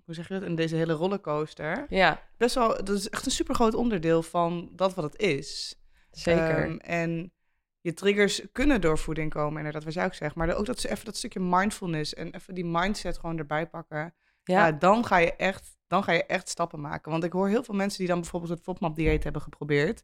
hoe 0.04 0.14
zeg 0.14 0.28
je 0.28 0.34
dat, 0.34 0.42
in 0.42 0.54
deze 0.54 0.76
hele 0.76 0.92
rollercoaster. 0.92 1.86
Ja, 1.88 2.22
Best 2.36 2.54
wel, 2.54 2.68
dat 2.68 2.96
is 2.96 3.08
echt 3.08 3.26
een 3.26 3.32
super 3.32 3.54
groot 3.54 3.74
onderdeel 3.74 4.22
van 4.22 4.70
dat 4.72 4.94
wat 4.94 5.04
het 5.04 5.20
is. 5.20 5.80
zeker. 6.10 6.64
Ehm, 6.64 6.76
en 6.76 7.32
je 7.80 7.92
triggers 7.94 8.42
kunnen 8.52 8.80
door 8.80 8.98
voeding 8.98 9.30
komen, 9.30 9.56
inderdaad, 9.56 9.84
wat 9.84 9.94
jij 9.94 10.04
ook 10.04 10.14
zegt. 10.14 10.34
Maar 10.34 10.54
ook 10.54 10.66
dat 10.66 10.80
ze 10.80 10.90
even 10.90 11.04
dat 11.04 11.16
stukje 11.16 11.40
mindfulness 11.40 12.14
en 12.14 12.34
even 12.34 12.54
die 12.54 12.66
mindset 12.66 13.18
gewoon 13.18 13.38
erbij 13.38 13.66
pakken. 13.66 14.14
Ja, 14.44 14.66
ja. 14.66 14.72
dan, 14.72 15.04
ga 15.06 15.16
je 15.16 15.36
echt, 15.36 15.76
dan 15.92 16.04
ga 16.04 16.12
je 16.12 16.24
echt 16.26 16.48
stappen 16.48 16.80
maken. 16.80 17.10
Want 17.10 17.24
ik 17.24 17.32
hoor 17.32 17.48
heel 17.48 17.62
veel 17.64 17.74
mensen 17.74 17.98
die 17.98 18.08
dan 18.08 18.20
bijvoorbeeld 18.20 18.52
het 18.52 18.62
FODMAP-dieet 18.62 19.24
hebben 19.24 19.42
geprobeerd. 19.42 20.02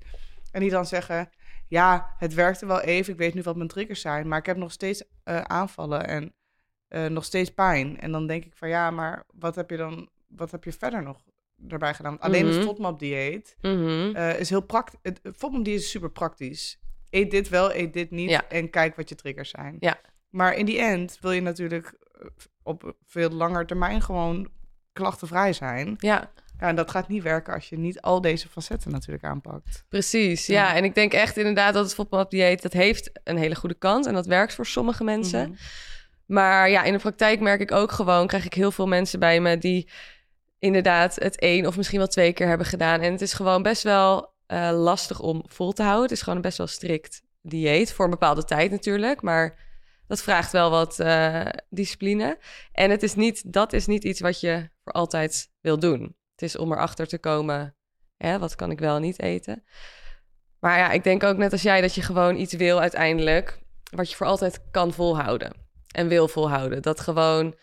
En 0.53 0.61
die 0.61 0.71
dan 0.71 0.87
zeggen, 0.87 1.31
ja, 1.69 2.15
het 2.19 2.35
werkte 2.35 2.67
wel 2.67 2.81
even. 2.81 3.13
Ik 3.13 3.19
weet 3.19 3.35
nu 3.35 3.43
wat 3.43 3.57
mijn 3.57 3.69
triggers 3.69 4.01
zijn. 4.01 4.29
Maar 4.29 4.39
ik 4.39 4.47
heb 4.47 4.57
nog 4.57 4.73
steeds 4.73 5.03
eh, 5.25 5.41
aanvallen 5.41 6.07
en 6.07 6.33
eh, 6.89 7.07
nog 7.07 7.25
steeds 7.25 7.51
pijn. 7.55 8.01
En 8.01 8.13
dan 8.13 8.27
denk 8.27 8.45
ik 8.45 8.53
van, 8.57 8.69
ja, 8.69 8.91
maar 8.91 9.25
wat 9.35 9.55
heb 9.55 9.71
je 9.71 9.77
dan, 9.77 10.09
wat 10.29 10.51
heb 10.51 10.65
je 10.65 10.73
verder 10.73 11.03
nog 11.03 11.23
erbij 11.69 11.95
gedaan? 11.95 12.19
Alleen 12.21 12.47
Mhm. 12.47 12.55
het 12.57 12.65
FODMAP-dieet 12.65 13.57
Mhm. 13.61 14.15
eh, 14.15 14.41
is 14.41 14.51
heel 14.51 14.61
praktisch. 14.67 14.99
Het 15.03 15.21
FODMAP-dieet 15.37 15.81
is 15.81 15.91
super 15.91 16.11
praktisch. 16.11 16.81
Eet 17.11 17.31
dit 17.31 17.49
wel, 17.49 17.75
eet 17.75 17.93
dit 17.93 18.11
niet. 18.11 18.31
Ja. 18.31 18.49
En 18.49 18.71
kijk 18.71 18.97
wat 18.97 19.09
je 19.09 19.15
triggers 19.15 19.51
zijn. 19.51 19.77
Ja. 19.81 20.01
Maar 20.31 20.55
in 20.57 20.67
die 20.67 20.79
end 20.81 21.19
wil 21.21 21.31
je 21.31 21.41
natuurlijk 21.41 21.95
op 22.63 22.95
veel 23.07 23.31
langer 23.31 23.67
termijn 23.67 24.03
gewoon 24.03 24.49
klachtenvrij 24.99 25.53
zijn. 25.53 25.97
Ja, 25.99 26.31
Ja, 26.61 26.67
en 26.69 26.77
dat 26.77 26.91
gaat 26.91 27.09
niet 27.09 27.23
werken 27.23 27.55
als 27.55 27.69
je 27.69 27.79
niet 27.79 28.01
al 28.01 28.21
deze 28.21 28.49
facetten 28.49 28.91
natuurlijk 28.91 29.25
aanpakt. 29.25 29.85
precies. 29.89 30.47
Ja. 30.47 30.55
Ja. 30.55 30.75
en 30.75 30.85
ik 30.85 30.95
denk 30.95 31.13
echt 31.13 31.37
inderdaad 31.37 31.75
dat 31.75 31.85
het 31.85 31.95
FODMAP-dieet... 31.95 32.63
dat 32.63 32.73
heeft 32.73 33.11
een 33.25 33.37
hele 33.37 33.55
goede 33.55 33.75
kant 33.75 34.07
en 34.07 34.15
dat 34.15 34.27
werkt 34.27 34.55
voor 34.55 34.67
sommige 34.67 35.05
mensen. 35.05 35.49
Mhm. 35.49 35.59
Maar 36.27 36.71
ja, 36.71 36.83
in 36.83 36.93
de 36.93 36.99
praktijk 36.99 37.41
merk 37.41 37.61
ik 37.61 37.73
ook 37.73 37.93
gewoon... 37.93 38.27
krijg 38.27 38.45
ik 38.45 38.55
heel 38.55 38.71
veel 38.71 38.87
mensen 38.87 39.19
bij 39.19 39.41
me 39.41 39.59
die 39.59 39.89
inderdaad 40.59 41.15
het 41.15 41.39
één 41.39 41.67
of 41.67 41.77
misschien 41.77 41.99
wel 41.99 42.07
twee 42.07 42.33
keer 42.33 42.47
hebben 42.47 42.67
gedaan. 42.67 43.01
En 43.01 43.13
het 43.13 43.21
is 43.21 43.33
gewoon 43.33 43.63
best 43.63 43.83
wel 43.83 44.33
eh, 44.47 44.71
lastig 44.73 45.21
om 45.21 45.43
vol 45.47 45.73
te 45.73 45.83
houden. 45.83 46.03
Het 46.03 46.13
is 46.13 46.21
gewoon 46.21 46.37
een 46.37 46.43
best 46.43 46.59
wel 46.59 46.67
strikt 46.67 47.23
dieet 47.43 47.93
voor 47.93 48.05
een 48.05 48.11
bepaalde 48.11 48.45
tijd 48.45 48.71
natuurlijk. 48.71 49.23
Maar 49.23 49.68
dat 50.09 50.23
vraagt 50.23 50.53
wel 50.53 50.71
wat 50.71 50.99
eh, 51.01 51.47
discipline. 51.71 52.39
En 52.73 52.91
het 52.91 53.03
is 53.03 53.15
niet, 53.15 53.53
dat 53.53 53.73
is 53.73 53.87
niet 53.87 54.05
iets 54.05 54.21
wat 54.21 54.41
je 54.41 54.71
voor 54.85 54.93
altijd 54.93 55.51
wil 55.61 55.79
doen. 55.79 56.03
Het 56.33 56.43
is 56.43 56.57
om 56.57 56.73
erachter 56.73 57.07
te 57.07 57.19
komen, 57.19 57.77
hè, 58.17 58.39
wat 58.39 58.55
kan 58.55 58.71
ik 58.71 58.79
wel 58.79 58.99
niet 58.99 59.21
eten. 59.23 59.65
Maar 60.61 60.79
ja, 60.79 60.91
ik 60.91 61.05
denk 61.05 61.23
ook 61.23 61.37
net 61.37 61.53
als 61.53 61.63
jij 61.63 61.81
dat 61.81 61.95
je 61.95 62.03
gewoon 62.03 62.37
iets 62.37 62.53
wil 62.55 62.81
uiteindelijk... 62.81 63.59
wat 63.91 64.11
je 64.11 64.17
voor 64.17 64.27
altijd 64.27 64.71
kan 64.71 64.93
volhouden 64.93 65.53
en 65.95 66.09
wil 66.09 66.29
volhouden. 66.29 66.83
Dat 66.83 67.01
gewoon, 67.01 67.55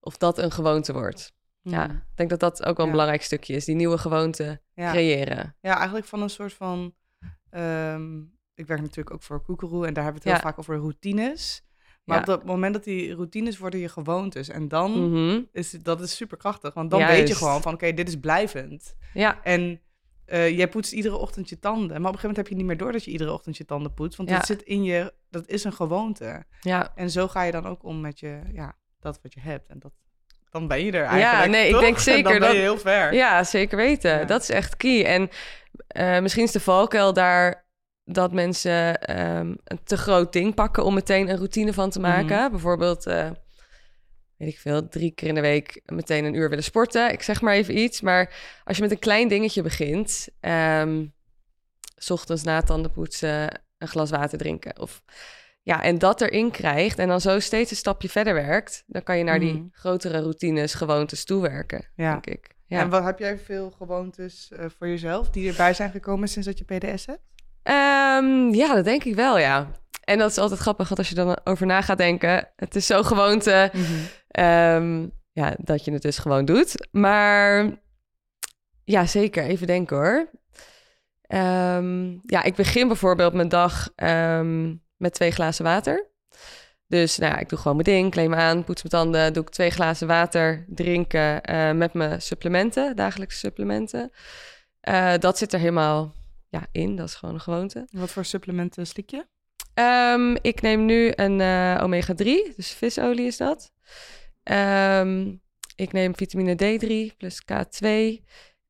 of 0.00 0.16
dat 0.16 0.38
een 0.38 0.50
gewoonte 0.52 0.92
wordt. 0.92 1.32
Ja, 1.62 1.86
Mhm. 1.86 1.94
ik 1.96 2.02
denk 2.16 2.30
dat 2.30 2.40
dat 2.40 2.58
ook 2.64 2.76
wel 2.76 2.76
een 2.76 2.84
Ja. 2.84 2.90
belangrijk 2.90 3.22
stukje 3.22 3.54
is. 3.54 3.64
Die 3.64 3.74
nieuwe 3.74 3.98
gewoonte 3.98 4.60
Ja. 4.74 4.90
creëren. 4.90 5.56
ja, 5.60 5.76
eigenlijk 5.76 6.06
van 6.06 6.22
een 6.22 6.30
soort 6.30 6.52
van... 6.52 6.94
ehm, 7.50 8.18
ik 8.54 8.66
werk 8.66 8.80
natuurlijk 8.80 9.14
ook 9.14 9.22
voor 9.22 9.42
Koekeroe 9.42 9.86
en 9.86 9.94
daar 9.94 10.04
hebben 10.04 10.22
we 10.22 10.28
het 10.28 10.38
heel 10.38 10.48
vaak 10.50 10.58
over 10.58 10.76
routines. 10.76 11.62
Maar 12.10 12.26
Ja. 12.26 12.32
op 12.34 12.38
dat 12.40 12.44
moment 12.44 12.74
dat 12.74 12.84
die 12.84 13.14
routines 13.14 13.58
worden 13.58 13.80
je 13.80 13.88
gewoontes. 13.88 14.48
En 14.48 14.68
dan 14.68 15.10
Mhm. 15.10 15.40
is 15.52 15.70
dat 15.70 16.00
is 16.00 16.16
super 16.16 16.36
krachtig. 16.36 16.74
Want 16.74 16.90
dan 16.90 17.06
weet 17.06 17.28
je 17.28 17.34
gewoon 17.34 17.62
van 17.62 17.74
oké, 17.74 17.92
dit 17.94 18.08
is 18.08 18.16
blijvend. 18.20 18.96
Ja, 19.14 19.40
En 19.42 19.80
eh, 20.24 20.56
jij 20.56 20.68
poetst 20.68 20.92
iedere 20.92 21.16
ochtend 21.16 21.48
je 21.48 21.58
tanden. 21.58 21.86
Maar 21.88 21.96
op 21.96 21.96
een 21.96 22.04
gegeven 22.04 22.20
moment 22.28 22.36
heb 22.36 22.48
je 22.48 22.54
niet 22.54 22.64
meer 22.66 22.76
door 22.76 22.92
dat 22.92 23.04
je 23.04 23.10
iedere 23.10 23.32
ochtend 23.32 23.56
je 23.56 23.64
tanden 23.64 23.94
poetst. 23.94 24.16
Want 24.16 24.28
Ja. 24.28 24.36
dat 24.36 24.46
zit 24.46 24.62
in 24.62 24.84
je, 24.84 25.12
dat 25.30 25.46
is 25.48 25.64
een 25.64 25.72
gewoonte. 25.72 26.44
ja, 26.60 26.92
En 26.94 27.10
zo 27.10 27.28
ga 27.28 27.42
je 27.42 27.52
dan 27.52 27.66
ook 27.66 27.84
om 27.84 28.00
met 28.00 28.20
je, 28.20 28.40
ja, 28.52 28.76
dat 29.00 29.18
wat 29.22 29.34
je 29.34 29.40
hebt. 29.40 29.68
En 29.68 29.78
dat 29.78 29.92
dan 30.50 30.66
ben 30.68 30.84
je 30.84 30.92
er 30.92 31.04
eigenlijk. 31.04 31.44
Ja, 31.44 31.50
nee, 31.50 31.68
ik 31.68 31.80
denk 31.80 31.98
zeker 32.12 32.22
Dan 32.22 32.32
ben 32.32 32.40
dat- 32.40 32.52
je 32.52 32.56
heel 32.58 32.78
ver. 32.78 33.14
Ja, 33.14 33.44
zeker 33.44 33.76
weten. 33.76 34.18
Ja. 34.18 34.24
Dat 34.24 34.42
is 34.42 34.48
echt 34.50 34.76
key. 34.76 35.04
En 35.04 35.28
eh, 35.86 36.20
misschien 36.20 36.42
is 36.44 36.52
de 36.52 36.60
valkuil 36.60 37.12
daar 37.12 37.64
dat 38.12 38.32
mensen 38.32 39.00
ehm, 39.00 39.54
een 39.64 39.80
te 39.84 39.96
groot 39.96 40.32
ding 40.32 40.54
pakken 40.54 40.84
om 40.84 40.94
meteen 40.94 41.28
een 41.28 41.36
routine 41.36 41.72
van 41.72 41.90
te 41.90 42.00
maken. 42.00 42.50
Bijvoorbeeld, 42.50 43.06
eh, 43.06 43.30
weet 44.36 44.48
ik 44.48 44.58
veel, 44.58 44.88
drie 44.88 45.10
keer 45.10 45.28
in 45.28 45.34
de 45.34 45.40
week 45.40 45.80
meteen 45.86 46.24
een 46.24 46.34
uur 46.34 46.48
willen 46.48 46.64
sporten. 46.64 47.12
Ik 47.12 47.22
zeg 47.22 47.40
maar 47.40 47.54
even 47.54 47.78
iets. 47.78 48.00
Maar 48.00 48.34
als 48.64 48.76
je 48.76 48.82
met 48.82 48.92
een 48.92 48.98
klein 48.98 49.28
dingetje 49.28 49.62
begint, 49.62 50.28
ehm, 50.40 51.06
's 51.98 52.10
ochtends 52.10 52.42
na 52.42 52.56
het 52.56 52.66
tanden 52.66 52.90
poetsen 52.92 53.60
een 53.78 53.88
glas 53.88 54.10
water 54.10 54.38
drinken. 54.38 54.78
Of 54.80 55.02
ja, 55.62 55.82
en 55.82 55.98
dat 55.98 56.20
erin 56.20 56.50
krijgt 56.50 56.98
en 56.98 57.08
dan 57.08 57.20
zo 57.20 57.40
steeds 57.40 57.70
een 57.70 57.76
stapje 57.76 58.08
verder 58.08 58.34
werkt, 58.34 58.84
dan 58.86 59.02
kan 59.02 59.18
je 59.18 59.24
naar 59.24 59.38
die 59.40 59.52
Mhm. 59.54 59.64
grotere 59.72 60.20
routines, 60.20 60.74
gewoontes 60.74 61.24
toewerken, 61.24 61.88
Ja. 61.96 62.10
denk 62.12 62.26
ik. 62.26 62.54
Ja. 62.66 62.80
En 62.80 62.88
wat 62.88 63.04
heb 63.04 63.18
jij 63.18 63.38
veel 63.38 63.70
gewoontes 63.70 64.50
eh, 64.50 64.66
voor 64.78 64.88
jezelf 64.88 65.30
die 65.30 65.48
erbij 65.50 65.74
zijn 65.74 65.90
gekomen 65.90 66.28
sinds 66.28 66.48
dat 66.48 66.58
je 66.58 66.64
PDS 66.64 67.06
hebt? 67.06 67.20
Ehm, 67.62 68.54
ja, 68.54 68.74
dat 68.74 68.84
denk 68.84 69.04
ik 69.04 69.14
wel, 69.14 69.38
ja. 69.38 69.70
En 70.04 70.18
dat 70.18 70.30
is 70.30 70.38
altijd 70.38 70.60
grappig, 70.60 70.88
want 70.88 70.98
als 70.98 71.08
je 71.08 71.14
dan 71.14 71.38
over 71.44 71.66
na 71.66 71.80
gaat 71.80 71.98
denken, 71.98 72.48
het 72.56 72.76
is 72.76 72.86
zo 72.86 73.02
gewoonte 73.02 73.70
ehm, 74.28 75.06
ja, 75.32 75.54
dat 75.58 75.84
je 75.84 75.92
het 75.92 76.02
dus 76.02 76.18
gewoon 76.18 76.44
doet. 76.44 76.88
Maar 76.90 77.70
ja, 78.84 79.06
zeker. 79.06 79.44
Even 79.44 79.66
denken 79.66 79.96
hoor. 79.96 80.30
Ehm, 81.22 82.10
ja, 82.26 82.42
ik 82.42 82.54
begin 82.54 82.86
bijvoorbeeld 82.86 83.32
mijn 83.32 83.48
dag 83.48 83.88
met 84.96 85.14
twee 85.14 85.30
glazen 85.30 85.64
water. 85.64 86.10
Dus 86.90 87.18
nou 87.18 87.32
ja, 87.32 87.38
ik 87.38 87.48
doe 87.48 87.58
gewoon 87.58 87.76
mijn 87.76 87.96
ding, 87.96 88.10
kleed 88.10 88.28
me 88.28 88.36
aan, 88.36 88.64
poets 88.64 88.82
mijn 88.82 89.02
tanden, 89.02 89.32
doe 89.32 89.42
ik 89.42 89.48
twee 89.48 89.70
glazen 89.70 90.06
water 90.06 90.64
drinken 90.68 91.42
eh, 91.42 91.72
met 91.72 91.92
mijn 91.92 92.22
supplementen, 92.22 92.96
dagelijkse 92.96 93.38
supplementen. 93.38 94.10
Eh, 94.80 95.12
dat 95.18 95.38
zit 95.38 95.52
er 95.52 95.58
helemaal 95.58 96.14
ja, 96.50 96.66
in, 96.72 96.96
dat 96.96 97.08
is 97.08 97.14
gewoon 97.14 97.34
een 97.34 97.40
gewoonte. 97.40 97.86
Wat 97.90 98.10
voor 98.10 98.24
supplementen 98.24 98.86
slik 98.86 99.10
je? 99.10 99.26
Ehm, 99.74 100.36
ik 100.40 100.60
neem 100.60 100.84
nu 100.84 101.12
een 101.14 101.40
eh, 101.40 101.80
omega-3, 101.82 102.54
dus 102.56 102.70
visolie 102.72 103.26
is 103.26 103.36
dat. 103.36 103.72
Ehm, 104.42 105.34
ik 105.76 105.92
neem 105.92 106.16
vitamine 106.16 106.54
D3 106.54 107.16
plus 107.16 107.42
K2. 107.42 107.88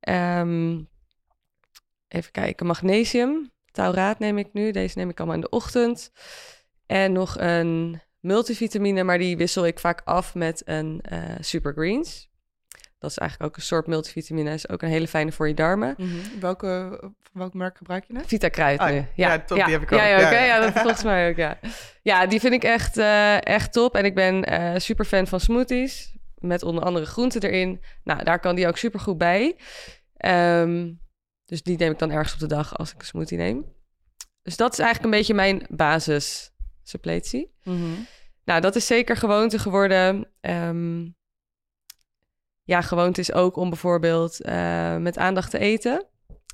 Ehm, 0.01 0.81
even 2.09 2.33
kijken, 2.33 2.67
magnesium. 2.67 3.53
Tauraat 3.71 4.19
neem 4.19 4.39
ik 4.39 4.53
nu. 4.53 4.71
Deze 4.71 4.99
neem 4.99 5.09
ik 5.09 5.19
allemaal 5.19 5.37
in 5.37 5.43
de 5.43 5.49
ochtend. 5.49 6.13
En 6.87 7.13
nog 7.13 7.39
een 7.39 8.01
multivitamine, 8.21 9.03
maar 9.03 9.19
die 9.19 9.37
wissel 9.37 9.67
ik 9.67 9.79
vaak 9.79 10.01
af 10.05 10.35
met 10.35 10.63
een 10.65 11.01
eh 11.01 11.35
supergreens. 11.41 12.30
Dat 13.01 13.11
is 13.11 13.19
eigenlijk 13.19 13.51
ook 13.51 13.57
een 13.57 13.63
soort 13.63 13.87
multivitamine. 13.87 14.53
Is 14.53 14.69
ook 14.69 14.83
een 14.83 14.89
hele 14.89 15.09
fijne 15.09 15.33
voor 15.33 15.49
je 15.49 15.55
darmen. 15.55 15.97
Welke, 16.41 16.97
van 17.01 17.15
welk 17.33 17.55
merk 17.55 17.77
gebruik 17.77 18.05
je 18.07 18.13
net? 18.13 18.27
Vita 18.27 18.49
Kruid 18.49 18.79
Ah, 18.79 18.89
nu. 18.91 18.95
ja. 18.95 19.05
Ja, 19.15 19.39
top, 19.39 19.65
die 19.65 19.73
heb 19.73 19.83
ik 19.83 19.93
ook. 19.93 19.99
Ja, 19.99 20.07
Ja, 20.07 20.17
oké. 20.27 20.39
ja. 20.39 20.61
dat 20.61 20.73
volgens 20.73 21.03
mij 21.03 21.31
ook, 21.31 21.37
ja. 21.37 21.59
Ja, 22.03 22.27
die 22.27 22.41
vind 22.41 22.53
ik 22.55 22.63
echt, 22.65 22.97
eh, 22.97 23.47
echt 23.47 23.73
top. 23.73 23.95
En 23.95 24.05
ik 24.05 24.15
ben 24.15 24.45
eh 24.45 24.73
super 24.77 25.05
fan 25.05 25.27
van 25.27 25.41
smoothies. 25.41 26.15
Met 26.39 26.63
onder 26.63 26.85
andere 26.85 27.07
groenten 27.07 27.43
erin. 27.43 27.81
Nou, 28.05 28.25
daar 28.25 28.41
kan 28.41 28.55
die 28.55 28.69
ook 28.69 28.77
super 28.77 29.01
goed 29.01 29.19
bij. 29.19 29.57
Ehm, 30.17 30.93
dus 31.45 31.63
die 31.63 31.77
neem 31.79 31.91
ik 31.93 31.99
dan 31.99 32.11
ergens 32.11 32.33
op 32.33 32.39
de 32.39 32.47
dag 32.47 32.79
als 32.79 32.93
ik 32.93 32.99
een 33.01 33.07
smoothie 33.07 33.39
neem. 33.39 33.65
Dus 34.43 34.57
dat 34.57 34.73
is 34.73 34.79
eigenlijk 34.79 35.13
een 35.13 35.19
beetje 35.19 35.35
mijn 35.35 35.67
basis 35.69 36.51
suppletie. 36.83 37.55
Nou, 38.45 38.61
dat 38.61 38.77
is 38.77 38.87
zeker 38.87 39.17
gewoonte 39.17 39.59
geworden. 39.59 40.27
Ehm, 40.41 41.07
ja, 42.71 42.81
gewoonte 42.81 43.21
is 43.21 43.33
ook 43.33 43.57
om 43.57 43.69
bijvoorbeeld 43.69 44.41
eh, 44.43 44.97
met 44.97 45.19
aandacht 45.19 45.51
te 45.51 45.59
eten. 45.59 46.07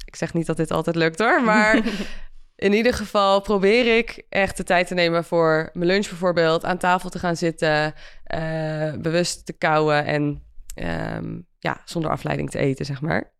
Ik 0.04 0.16
zeg 0.16 0.34
niet 0.34 0.46
dat 0.46 0.56
dit 0.56 0.70
altijd 0.70 0.96
lukt 0.96 1.18
hoor, 1.18 1.42
maar 1.42 1.80
in 2.66 2.72
ieder 2.72 2.94
geval 2.94 3.40
probeer 3.40 3.96
ik 3.96 4.26
echt 4.28 4.56
de 4.56 4.64
tijd 4.64 4.86
te 4.86 4.94
nemen 4.94 5.24
voor 5.24 5.70
mijn 5.72 5.86
lunch 5.86 6.08
bijvoorbeeld. 6.08 6.64
Aan 6.64 6.78
tafel 6.78 7.10
te 7.10 7.18
gaan 7.18 7.36
zitten, 7.36 7.94
eh, 8.24 8.92
bewust 8.98 9.46
te 9.46 9.52
kauwen 9.52 10.04
en 10.04 10.42
ehm, 10.74 11.40
ja, 11.58 11.80
zonder 11.84 12.10
afleiding 12.10 12.50
te 12.50 12.58
eten, 12.58 12.84
zeg 12.86 13.00
maar. 13.00 13.34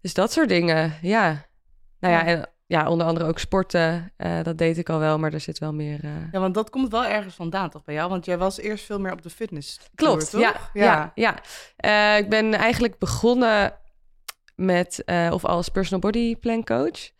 Dus 0.00 0.14
dat 0.14 0.32
soort 0.32 0.48
dingen, 0.48 0.94
ja. 1.02 1.48
Nou 1.98 2.14
ja, 2.14 2.20
Ja. 2.20 2.26
en 2.26 2.48
ja, 2.70 2.88
onder 2.88 3.06
andere 3.06 3.26
ook 3.26 3.38
sporten. 3.38 4.12
eh, 4.16 4.42
dat 4.42 4.58
deed 4.58 4.78
ik 4.78 4.88
al 4.88 4.98
wel, 4.98 5.18
maar 5.18 5.32
er 5.32 5.40
zit 5.40 5.58
wel 5.58 5.72
meer... 5.72 6.04
eh, 6.04 6.10
Ja, 6.32 6.40
want 6.40 6.54
dat 6.54 6.70
komt 6.70 6.90
wel 6.90 7.04
ergens 7.04 7.34
vandaan 7.34 7.70
toch 7.70 7.84
bij 7.84 7.94
jou? 7.94 8.08
Want 8.10 8.24
jij 8.24 8.38
was 8.38 8.58
eerst 8.58 8.84
veel 8.84 9.00
meer 9.00 9.12
op 9.12 9.22
de 9.22 9.30
fitness. 9.30 9.80
Klopt, 9.94 10.30
toch? 10.30 10.40
ja. 10.40 10.54
ja. 10.72 11.12
ja, 11.14 11.38
Eh, 11.76 12.18
ik 12.24 12.28
ben 12.28 12.54
eigenlijk 12.54 12.98
begonnen 12.98 13.72
met, 14.54 15.02
of 15.30 15.44
als 15.44 15.68
personal 15.68 16.00
body 16.00 16.36
plan 16.36 16.64
coach. 16.64 17.10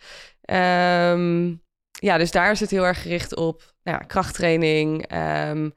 Ehm, 0.40 1.46
ja, 1.90 2.16
dus 2.18 2.30
daar 2.30 2.50
is 2.50 2.60
het 2.60 2.70
heel 2.70 2.86
erg 2.86 3.02
gericht 3.02 3.36
op 3.36 3.74
nou 3.82 3.98
ja, 4.00 4.04
krachttraining, 4.06 5.06
ehm, 5.06 5.70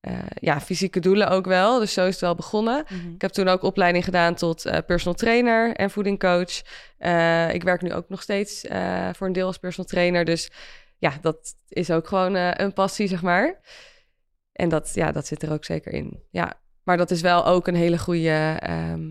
eh, 0.00 0.18
ja, 0.34 0.60
fysieke 0.60 1.00
doelen 1.00 1.28
ook 1.28 1.46
wel. 1.46 1.78
Dus 1.78 1.92
zo 1.92 2.06
is 2.06 2.12
het 2.12 2.20
wel 2.20 2.34
begonnen. 2.34 2.84
Mhm. 2.88 3.14
Ik 3.14 3.20
heb 3.20 3.30
toen 3.30 3.48
ook 3.48 3.62
opleiding 3.62 4.04
gedaan 4.04 4.34
tot 4.34 4.64
eh, 4.64 4.78
personal 4.86 5.14
trainer 5.14 5.74
en 5.76 5.90
voedingcoach. 5.90 6.60
Eh, 6.98 7.54
ik 7.54 7.62
werk 7.62 7.82
nu 7.82 7.92
ook 7.92 8.08
nog 8.08 8.22
steeds 8.22 8.60
voor 9.12 9.26
een 9.26 9.32
deel 9.32 9.46
als 9.46 9.58
personal 9.58 9.90
trainer. 9.90 10.24
Dus 10.24 10.50
ja, 10.98 11.12
dat 11.20 11.54
is 11.68 11.90
ook 11.90 12.08
gewoon 12.08 12.34
een 12.34 12.72
passie, 12.72 13.08
zeg 13.08 13.22
maar. 13.22 13.60
En 14.52 14.68
dat, 14.68 14.90
ja, 14.94 15.12
dat 15.12 15.26
zit 15.26 15.42
er 15.42 15.52
ook 15.52 15.64
zeker 15.64 15.92
in. 15.92 16.22
Ja, 16.30 16.60
maar 16.82 16.96
dat 16.96 17.10
is 17.10 17.20
wel 17.20 17.46
ook 17.46 17.66
een 17.66 17.74
hele 17.74 17.98
goede. 17.98 18.56
ehm, 18.60 19.08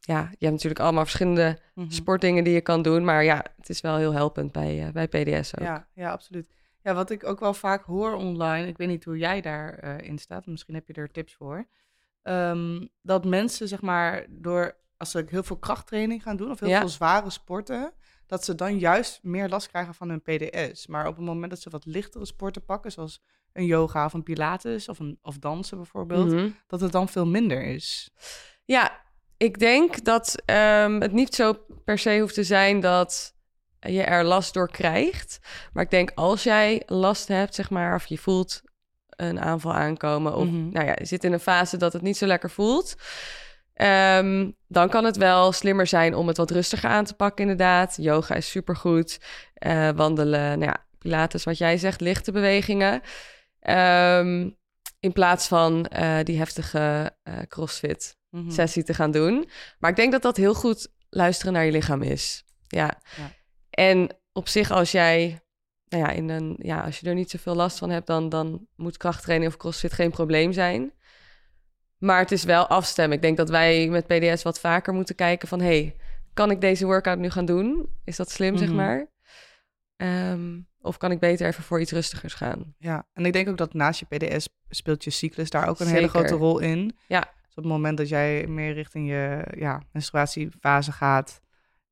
ja, 0.00 0.20
je 0.20 0.36
hebt 0.46 0.52
natuurlijk 0.52 0.80
allemaal 0.80 1.04
verschillende 1.04 1.58
Mhm. 1.74 1.90
sportdingen 1.90 2.44
die 2.44 2.52
je 2.54 2.60
kan 2.60 2.82
doen. 2.82 3.04
Maar 3.04 3.24
ja, 3.24 3.44
het 3.56 3.68
is 3.68 3.80
wel 3.80 3.96
heel 3.96 4.12
helpend 4.12 4.52
bij, 4.52 4.90
bij 4.92 5.08
PDS 5.08 5.58
ook. 5.58 5.64
Ja, 5.64 5.86
ja, 5.94 6.10
absoluut. 6.10 6.48
Ja, 6.86 6.94
wat 6.94 7.10
ik 7.10 7.24
ook 7.24 7.40
wel 7.40 7.54
vaak 7.54 7.84
hoor 7.84 8.14
online, 8.14 8.66
ik 8.66 8.76
weet 8.76 8.88
niet 8.88 9.04
hoe 9.04 9.18
jij 9.18 9.40
daarin 9.40 10.00
in 10.00 10.18
staat, 10.18 10.46
misschien 10.46 10.74
heb 10.74 10.86
je 10.86 10.92
er 10.92 11.10
tips 11.10 11.34
voor. 11.34 11.66
ehm, 12.22 12.86
dat 13.02 13.24
mensen, 13.24 13.68
zeg 13.68 13.80
maar, 13.80 14.26
door 14.28 14.76
als 14.96 15.10
ze 15.10 15.24
heel 15.28 15.42
veel 15.42 15.58
krachttraining 15.58 16.22
gaan 16.22 16.36
doen 16.36 16.50
of 16.50 16.60
heel 16.60 16.68
Ja. 16.68 16.78
veel 16.78 16.88
zware 16.88 17.30
sporten, 17.30 17.92
dat 18.26 18.44
ze 18.44 18.54
dan 18.54 18.78
juist 18.78 19.22
meer 19.22 19.48
last 19.48 19.68
krijgen 19.68 19.94
van 19.94 20.08
hun 20.08 20.22
PDS. 20.22 20.86
Maar 20.86 21.06
op 21.06 21.16
het 21.16 21.24
moment 21.24 21.50
dat 21.50 21.60
ze 21.60 21.70
wat 21.70 21.84
lichtere 21.86 22.26
sporten 22.26 22.64
pakken, 22.64 22.92
zoals 22.92 23.22
een 23.52 23.64
yoga 23.64 24.04
of 24.04 24.12
een 24.12 24.22
pilates 24.22 24.88
of, 24.88 24.98
een, 24.98 25.18
of 25.22 25.38
dansen 25.38 25.76
bijvoorbeeld, 25.76 26.32
Mhm. 26.32 26.48
dat 26.66 26.80
het 26.80 26.92
dan 26.92 27.08
veel 27.08 27.26
minder 27.26 27.62
is. 27.62 28.10
Ja, 28.64 29.00
ik 29.36 29.58
denk 29.58 30.04
dat 30.04 30.42
ehm, 30.44 31.00
het 31.00 31.12
niet 31.12 31.34
zo 31.34 31.54
per 31.84 31.98
se 31.98 32.18
hoeft 32.20 32.34
te 32.34 32.44
zijn 32.44 32.80
dat 32.80 33.35
je 33.80 34.02
er 34.02 34.24
last 34.24 34.54
door 34.54 34.70
krijgt. 34.70 35.38
Maar 35.72 35.84
ik 35.84 35.90
denk 35.90 36.10
als 36.14 36.42
jij 36.42 36.82
last 36.86 37.28
hebt, 37.28 37.54
zeg 37.54 37.70
maar, 37.70 37.94
of 37.94 38.06
je 38.06 38.18
voelt 38.18 38.62
een 39.08 39.40
aanval 39.40 39.74
aankomen, 39.74 40.34
of 40.36 40.46
Mhm. 40.46 40.68
nou 40.70 40.86
ja, 40.86 40.94
je 40.98 41.06
zit 41.06 41.24
in 41.24 41.32
een 41.32 41.40
fase 41.40 41.76
dat 41.76 41.92
het 41.92 42.02
niet 42.02 42.16
zo 42.16 42.26
lekker 42.26 42.50
voelt. 42.50 42.94
ehm, 43.74 44.50
dan 44.68 44.88
kan 44.88 45.04
het 45.04 45.16
wel 45.16 45.52
slimmer 45.52 45.86
zijn 45.86 46.14
om 46.14 46.26
het 46.28 46.36
wat 46.36 46.50
rustiger 46.50 46.90
aan 46.90 47.04
te 47.04 47.14
pakken, 47.14 47.42
inderdaad. 47.42 47.96
Yoga 48.00 48.34
is 48.34 48.50
supergoed. 48.50 49.18
Eh, 49.54 49.88
wandelen, 49.90 50.58
nou 50.58 50.64
ja, 50.72 50.84
pilates, 50.98 51.44
wat 51.44 51.58
jij 51.58 51.78
zegt, 51.78 52.00
lichte 52.00 52.32
bewegingen. 52.32 53.00
Ehm, 53.60 54.50
in 55.00 55.12
plaats 55.12 55.46
van 55.46 55.86
eh, 55.86 56.18
die 56.22 56.38
heftige 56.38 57.16
eh, 57.22 57.34
crossfit 57.48 58.16
Mhm. 58.30 58.50
sessie 58.50 58.82
te 58.84 58.94
gaan 58.94 59.10
doen. 59.10 59.48
Maar 59.78 59.90
ik 59.90 59.96
denk 59.96 60.12
dat 60.12 60.22
dat 60.22 60.36
heel 60.36 60.54
goed 60.54 60.88
luisteren 61.10 61.52
naar 61.52 61.64
je 61.64 61.72
lichaam 61.72 62.02
is. 62.02 62.44
Ja. 62.66 63.00
Ja. 63.16 63.30
En 63.76 64.08
op 64.32 64.48
zich, 64.48 64.70
als 64.70 64.90
jij, 64.90 65.40
nou 65.88 66.02
ja, 66.04 66.10
in 66.10 66.28
een, 66.28 66.56
ja, 66.62 66.80
als 66.80 66.98
je 67.00 67.08
er 67.08 67.14
niet 67.14 67.30
zoveel 67.30 67.54
last 67.54 67.78
van 67.78 67.90
hebt, 67.90 68.06
dan, 68.06 68.28
dan 68.28 68.66
moet 68.76 68.96
krachttraining 68.96 69.50
of 69.52 69.56
crossfit 69.58 69.92
geen 69.92 70.10
probleem 70.10 70.52
zijn. 70.52 70.92
Maar 71.98 72.18
het 72.18 72.32
is 72.32 72.44
wel 72.44 72.66
afstemmen. 72.66 73.16
Ik 73.16 73.22
denk 73.22 73.36
dat 73.36 73.48
wij 73.48 73.88
met 73.88 74.06
PDS 74.06 74.42
wat 74.42 74.60
vaker 74.60 74.92
moeten 74.94 75.14
kijken 75.14 75.48
van, 75.48 75.60
hey, 75.60 75.96
kan 76.34 76.50
ik 76.50 76.60
deze 76.60 76.86
workout 76.86 77.18
nu 77.18 77.30
gaan 77.30 77.44
doen? 77.44 77.88
Is 78.04 78.16
dat 78.16 78.30
slim, 78.30 78.56
zeg 78.56 78.68
Mhm. 78.68 78.76
maar? 78.76 79.06
Ehm, 79.96 80.60
of 80.80 80.96
kan 80.96 81.10
ik 81.10 81.18
beter 81.20 81.46
even 81.46 81.62
voor 81.64 81.80
iets 81.80 81.92
rustigers 81.92 82.34
gaan? 82.34 82.74
Ja, 82.78 83.06
en 83.12 83.26
ik 83.26 83.32
denk 83.32 83.48
ook 83.48 83.56
dat 83.58 83.74
naast 83.74 84.00
je 84.00 84.06
PDS 84.16 84.48
speelt 84.68 85.04
je 85.04 85.10
cyclus 85.10 85.50
daar 85.50 85.68
ook 85.68 85.80
een 85.80 85.86
hele 85.86 86.08
grote 86.08 86.34
rol 86.34 86.58
in. 86.58 86.96
Ja. 87.06 87.20
Dus 87.20 87.56
op 87.56 87.62
het 87.62 87.72
moment 87.72 87.96
dat 87.98 88.08
jij 88.08 88.46
meer 88.46 88.72
richting 88.72 89.08
je 89.08 89.46
ja, 89.56 89.82
menstruatiefase 89.92 90.92
gaat, 90.92 91.40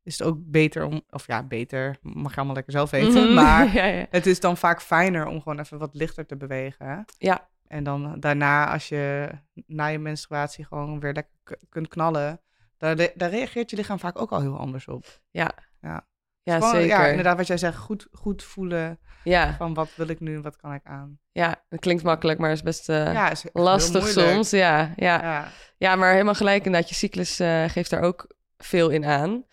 is 0.04 0.18
het 0.18 0.26
ook 0.28 0.36
beter 0.40 0.84
om, 0.84 1.02
of 1.10 1.26
ja, 1.26 1.42
beter, 1.42 1.96
mag 2.02 2.30
je 2.30 2.36
allemaal 2.36 2.54
lekker 2.54 2.72
zelf 2.72 2.90
weten, 2.90 3.24
Mhm. 3.24 3.34
maar 3.42 3.74
ja, 3.74 3.84
ja. 3.84 4.06
het 4.10 4.26
is 4.26 4.40
dan 4.40 4.56
vaak 4.56 4.82
fijner 4.82 5.26
om 5.26 5.42
gewoon 5.42 5.58
even 5.60 5.78
wat 5.78 5.94
lichter 5.94 6.26
te 6.26 6.36
bewegen. 6.36 6.86
hè. 6.86 6.96
ja, 7.18 7.48
En 7.66 7.84
dan 7.84 8.16
daarna, 8.20 8.72
als 8.72 8.88
je 8.88 9.28
na 9.66 9.86
je 9.86 9.98
menstruatie 9.98 10.64
gewoon 10.64 11.00
weer 11.00 11.12
lekker 11.12 11.58
kunt 11.68 11.88
knallen, 11.88 12.40
daar, 12.78 12.96
daar 13.14 13.30
reageert 13.30 13.70
je 13.70 13.76
lichaam 13.76 13.98
vaak 13.98 14.20
ook 14.20 14.30
al 14.32 14.40
heel 14.40 14.58
anders 14.58 14.88
op. 14.88 15.20
Ja. 15.30 15.50
ja. 15.80 16.06
Ja, 16.42 16.54
Gewoon, 16.54 16.70
zeker. 16.70 16.88
Ja, 16.88 17.06
inderdaad, 17.06 17.36
wat 17.36 17.46
jij 17.46 17.56
zegt, 17.56 17.76
goed, 17.76 18.08
goed 18.12 18.42
voelen 18.42 18.98
Ja, 19.22 19.54
van 19.56 19.74
wat 19.74 19.88
wil 19.96 20.08
ik 20.08 20.20
nu 20.20 20.34
en 20.34 20.42
wat 20.42 20.56
kan 20.56 20.72
ik 20.74 20.80
aan. 20.84 21.18
ja, 21.32 21.64
het 21.68 21.80
klinkt 21.80 22.02
makkelijk, 22.02 22.38
maar 22.38 22.50
is 22.50 22.62
best 22.62 22.88
eh, 22.88 23.12
ja, 23.12 23.30
is 23.30 23.44
lastig 23.52 24.08
soms. 24.08 24.50
Ja, 24.50 24.92
ja. 24.96 25.22
Ja. 25.22 25.48
Ja, 25.76 25.96
maar 25.96 26.12
helemaal 26.12 26.34
gelijk 26.34 26.64
inderdaad. 26.64 26.88
Je 26.88 26.94
cyclus 26.94 27.40
eh, 27.40 27.64
geeft 27.68 27.90
daar 27.90 28.00
ook 28.02 28.26
veel 28.58 28.88
in 28.90 29.04
aan. 29.04 29.44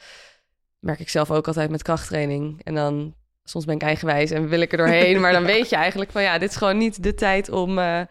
Merk 0.81 0.99
ik 0.99 1.09
zelf 1.09 1.31
ook 1.31 1.47
altijd 1.47 1.69
met 1.69 1.83
krachttraining. 1.83 2.63
En 2.63 2.75
dan, 2.75 3.15
soms 3.43 3.65
ben 3.65 3.75
ik 3.75 3.81
eigenwijs 3.81 4.31
en 4.31 4.47
wil 4.47 4.61
ik 4.61 4.71
er 4.71 4.77
doorheen. 4.77 5.19
maar 5.19 5.31
dan 5.31 5.45
weet 5.55 5.69
je 5.69 5.75
eigenlijk 5.75 6.11
van 6.11 6.21
ja, 6.21 6.37
dit 6.37 6.49
is 6.49 6.55
gewoon 6.55 6.77
niet 6.77 7.03
de 7.03 7.13
tijd 7.13 7.49
om 7.49 7.79
eh, 7.79 8.01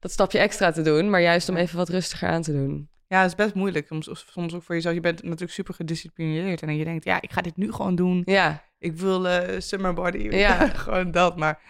dat 0.00 0.10
stapje 0.10 0.38
extra 0.38 0.70
te 0.72 0.82
doen. 0.82 1.10
Maar 1.10 1.20
juist 1.20 1.48
om 1.48 1.56
even 1.56 1.76
wat 1.76 1.88
rustiger 1.88 2.28
aan 2.28 2.42
te 2.42 2.52
doen. 2.52 2.88
Ja, 3.06 3.24
is 3.24 3.34
best 3.34 3.54
moeilijk. 3.54 3.86
Soms, 3.86 4.24
soms 4.32 4.54
ook 4.54 4.62
voor 4.62 4.74
jezelf. 4.74 4.94
Je 4.94 5.00
bent 5.00 5.22
natuurlijk 5.22 5.52
super 5.52 5.74
gedisciplineerd. 5.74 6.60
En 6.60 6.66
dan 6.66 6.76
je 6.76 6.84
denkt, 6.84 7.04
ja, 7.04 7.20
ik 7.20 7.32
ga 7.32 7.40
dit 7.40 7.56
nu 7.56 7.72
gewoon 7.72 7.94
doen. 7.94 8.22
Ja, 8.24 8.64
Ik 8.78 8.96
wil 8.96 9.28
eh 9.28 9.60
summer 9.60 9.94
body. 9.94 10.18
Ja. 10.18 10.68
gewoon 10.84 11.10
dat. 11.10 11.36
Maar 11.36 11.60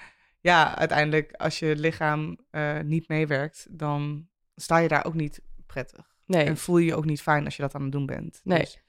ja, 0.40 0.78
uiteindelijk, 0.78 1.32
als 1.32 1.58
je 1.58 1.76
lichaam 1.76 2.38
eh, 2.50 2.80
niet 2.80 3.08
meewerkt, 3.08 3.66
dan 3.70 4.28
sta 4.54 4.78
je 4.78 4.88
daar 4.88 5.04
ook 5.04 5.14
niet 5.14 5.40
prettig. 5.66 6.06
nee. 6.26 6.44
En 6.44 6.56
voel 6.56 6.78
je 6.78 6.86
je 6.86 6.94
ook 6.94 7.04
niet 7.04 7.22
fijn 7.22 7.44
als 7.44 7.56
je 7.56 7.62
dat 7.62 7.74
aan 7.74 7.82
het 7.82 7.92
doen 7.92 8.06
bent. 8.06 8.40
Nee. 8.44 8.58
Dus 8.58 8.82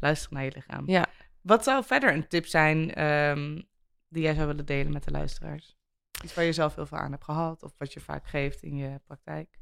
luister 0.00 0.32
naar 0.32 0.44
je 0.44 0.52
lichaam. 0.54 0.88
Ja. 0.88 1.06
Wat 1.40 1.64
zou 1.64 1.84
verder 1.84 2.14
een 2.14 2.28
tip 2.28 2.46
zijn 2.46 2.94
ehm, 2.94 3.62
die 4.08 4.22
jij 4.22 4.34
zou 4.34 4.46
willen 4.46 4.66
delen 4.66 4.92
met 4.92 5.04
de 5.04 5.10
luisteraars? 5.10 5.76
Iets 6.24 6.34
waar 6.34 6.44
je 6.44 6.52
zelf 6.52 6.74
heel 6.74 6.86
veel 6.86 6.98
aan 6.98 7.10
hebt 7.10 7.24
gehad 7.24 7.62
of 7.62 7.72
wat 7.78 7.92
je 7.92 8.00
vaak 8.00 8.26
geeft 8.26 8.62
in 8.62 8.76
je 8.76 9.00
praktijk? 9.06 9.58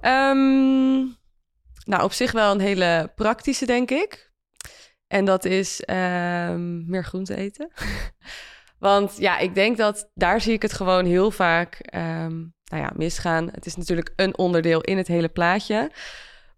Ehm, 0.00 0.96
nou, 1.84 2.02
op 2.02 2.12
zich 2.12 2.32
wel 2.32 2.52
een 2.52 2.60
hele 2.60 3.12
praktische, 3.14 3.66
denk 3.66 3.90
ik. 3.90 4.32
En 5.06 5.24
dat 5.24 5.44
is 5.44 5.80
ehm, 5.80 6.90
meer 6.90 7.04
groente 7.04 7.36
eten. 7.36 7.72
Want 8.78 9.16
ja, 9.16 9.38
ik 9.38 9.54
denk 9.54 9.76
dat 9.76 10.10
daar 10.14 10.40
zie 10.40 10.52
ik 10.52 10.62
het 10.62 10.72
gewoon 10.72 11.04
heel 11.04 11.30
vaak 11.30 11.90
nou 12.68 12.82
ja, 12.82 12.92
misgaan. 12.96 13.48
Het 13.52 13.66
is 13.66 13.76
natuurlijk 13.76 14.12
een 14.16 14.38
onderdeel 14.38 14.80
in 14.80 14.96
het 14.96 15.06
hele 15.06 15.28
plaatje. 15.28 15.90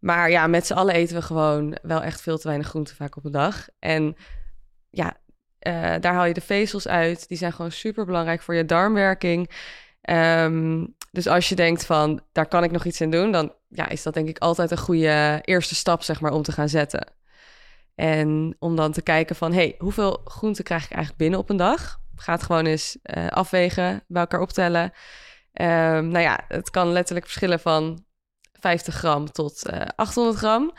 Maar 0.01 0.31
ja, 0.31 0.47
met 0.47 0.67
z'n 0.67 0.73
allen 0.73 0.95
eten 0.95 1.17
we 1.17 1.23
gewoon 1.23 1.77
wel 1.83 2.03
echt 2.03 2.21
veel 2.21 2.39
te 2.39 2.47
weinig 2.47 2.69
groente 2.69 2.95
vaak 2.95 3.17
op 3.17 3.25
een 3.25 3.33
dag. 3.33 3.69
En 3.79 4.17
ja, 4.91 5.17
eh, 5.59 5.95
daar 6.01 6.15
haal 6.15 6.25
je 6.25 6.35
de 6.35 6.41
vezels 6.41 6.89
uit. 6.89 7.29
Die 7.29 7.39
zijn 7.39 7.53
gewoon 7.53 7.73
super 7.73 8.05
belangrijk 8.05 8.43
voor 8.43 8.55
je 8.55 8.65
darmwerking. 8.65 9.51
Ehm, 10.01 10.87
dus 11.11 11.27
als 11.27 11.49
je 11.49 11.55
denkt 11.55 11.87
van, 11.87 12.21
daar 12.33 12.47
kan 12.47 12.65
ik 12.65 12.71
nog 12.71 12.85
iets 12.85 13.01
in 13.01 13.11
doen, 13.11 13.33
dan 13.33 13.53
ja, 13.69 13.89
is 13.89 14.03
dat 14.03 14.15
denk 14.15 14.29
ik 14.29 14.39
altijd 14.39 14.71
een 14.71 14.79
goede 14.79 15.39
eerste 15.45 15.75
stap, 15.75 16.03
zeg 16.03 16.21
maar, 16.21 16.33
om 16.33 16.43
te 16.43 16.53
gaan 16.53 16.69
zetten. 16.69 17.07
En 17.95 18.57
om 18.59 18.77
dan 18.77 18.93
te 18.93 19.03
kijken 19.03 19.37
van, 19.37 19.53
hey, 19.53 19.75
hoeveel 19.79 20.21
groente 20.25 20.63
krijg 20.63 20.85
ik 20.85 20.91
eigenlijk 20.91 21.23
binnen 21.23 21.39
op 21.39 21.51
een 21.51 21.57
dag? 21.57 22.01
Ga 22.17 22.33
het 22.33 22.43
gewoon 22.43 22.67
eens 22.67 22.99
eh, 23.03 23.27
afwegen, 23.27 24.05
bij 24.09 24.21
elkaar 24.21 24.41
optellen. 24.41 24.93
Ehm, 25.53 26.09
nou 26.09 26.19
ja, 26.19 26.41
het 26.49 26.71
kan 26.71 26.93
letterlijk 26.93 27.27
verschillen 27.27 27.61
van 27.61 28.05
50 28.61 28.95
gram 28.95 29.33
tot 29.33 29.67
eh 29.67 29.87
800 29.97 30.37
gram. 30.39 30.73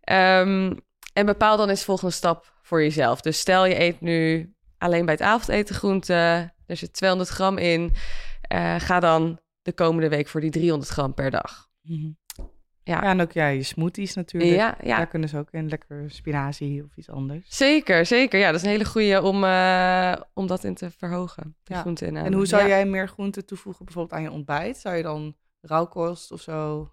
Ehm, 0.00 0.72
en 1.12 1.26
bepaal 1.26 1.56
dan 1.56 1.68
eens 1.68 1.78
de 1.78 1.84
volgende 1.84 2.12
stap 2.14 2.52
voor 2.62 2.82
jezelf. 2.82 3.20
Dus 3.20 3.38
stel 3.38 3.64
je 3.66 3.80
eet 3.80 4.00
nu 4.00 4.50
alleen 4.78 5.04
bij 5.04 5.14
het 5.14 5.22
avondeten 5.22 5.74
groente, 5.74 6.14
er 6.66 6.76
zit 6.76 6.92
200 6.92 7.30
gram 7.30 7.58
in. 7.58 7.92
Eh, 8.40 8.74
ga 8.78 9.00
dan 9.00 9.38
de 9.62 9.72
komende 9.72 10.08
week 10.08 10.28
voor 10.28 10.40
die 10.40 10.50
300 10.50 10.90
gram 10.90 11.14
per 11.14 11.30
dag. 11.30 11.68
Ja. 11.80 12.14
Ja, 12.82 13.02
en 13.02 13.20
ook 13.20 13.32
ja, 13.32 13.46
je 13.48 13.62
smoothies 13.62 14.14
natuurlijk. 14.14 14.54
Ja, 14.54 14.76
ja. 14.82 14.96
Daar 14.96 15.06
kunnen 15.06 15.28
ze 15.28 15.38
ook 15.38 15.50
in. 15.50 15.68
Lekker 15.68 16.10
spinazie 16.10 16.84
of 16.84 16.96
iets 16.96 17.10
anders. 17.10 17.56
Zeker, 17.56 18.06
zeker. 18.06 18.38
Ja, 18.40 18.46
dat 18.46 18.54
is 18.54 18.62
een 18.62 18.68
hele 18.72 18.84
goede 18.84 19.22
om, 19.22 19.44
eh, 19.44 20.12
om 20.34 20.46
dat 20.46 20.64
in 20.64 20.74
te 20.74 20.90
verhogen. 20.90 21.56
De 21.62 21.74
Ja. 21.74 21.80
groente 21.80 22.06
in 22.06 22.16
En 22.16 22.32
hoe 22.32 22.46
zou 22.46 22.68
jij 22.68 22.86
meer 22.86 23.08
groente 23.08 23.44
toevoegen 23.44 23.84
bijvoorbeeld 23.84 24.14
aan 24.14 24.22
je 24.22 24.30
ontbijt? 24.30 24.76
Zou 24.78 24.96
je 24.96 25.02
dan 25.02 25.36
rauwkost 25.60 26.32
of 26.32 26.40
zo? 26.40 26.90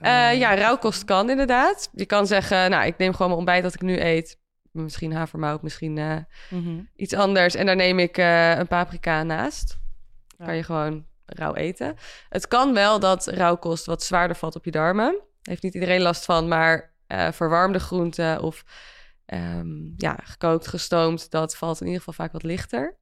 Eh, 0.00 0.30
eh, 0.30 0.38
ja, 0.38 0.54
rauwkost 0.54 1.04
kan 1.04 1.30
inderdaad. 1.30 1.90
Je 1.92 2.06
kan 2.06 2.26
zeggen, 2.26 2.70
nou, 2.70 2.86
ik 2.86 2.98
neem 2.98 3.12
gewoon 3.12 3.26
mijn 3.26 3.38
ontbijt 3.38 3.62
dat 3.62 3.74
ik 3.74 3.80
nu 3.82 4.00
eet. 4.00 4.38
Misschien 4.70 5.12
havermout, 5.12 5.62
misschien 5.62 5.98
eh, 5.98 6.16
mhm. 6.50 6.80
iets 6.96 7.14
anders. 7.14 7.54
En 7.54 7.66
daar 7.66 7.76
neem 7.76 7.98
ik 7.98 8.16
een 8.16 8.66
paprika 8.66 9.22
naast. 9.22 9.78
Ja. 10.38 10.44
Kan 10.44 10.56
je 10.56 10.62
gewoon 10.62 11.06
rauw 11.24 11.54
eten. 11.54 11.96
Het 12.28 12.48
kan 12.48 12.74
wel 12.74 13.00
dat 13.00 13.26
rauwkost 13.26 13.86
wat 13.86 14.02
zwaarder 14.02 14.36
valt 14.36 14.56
op 14.56 14.64
je 14.64 14.70
darmen. 14.70 15.20
Heeft 15.42 15.62
niet 15.62 15.74
iedereen 15.74 16.00
last 16.00 16.24
van, 16.24 16.48
maar 16.48 16.94
verwarmde 17.32 17.78
groenten 17.78 18.42
of 18.42 18.64
ehm, 19.26 19.68
ja, 19.96 20.18
gekookt, 20.22 20.66
gestoomd, 20.66 21.30
dat 21.30 21.56
valt 21.56 21.80
in 21.80 21.86
ieder 21.86 22.02
geval 22.02 22.24
vaak 22.24 22.32
wat 22.32 22.42
lichter. 22.42 22.98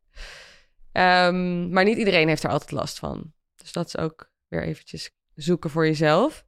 Ehm, 0.92 1.68
maar 1.68 1.85
niet 1.85 1.99
iedereen 1.99 2.29
heeft 2.29 2.42
er 2.42 2.51
altijd 2.51 2.71
last 2.71 2.99
van. 2.99 3.33
Dus 3.57 3.73
dat 3.73 3.87
is 3.87 3.97
ook 3.97 4.31
weer 4.49 4.62
eventjes 4.62 5.11
zoeken 5.42 5.70
voor 5.70 5.87
jezelf. 5.87 6.44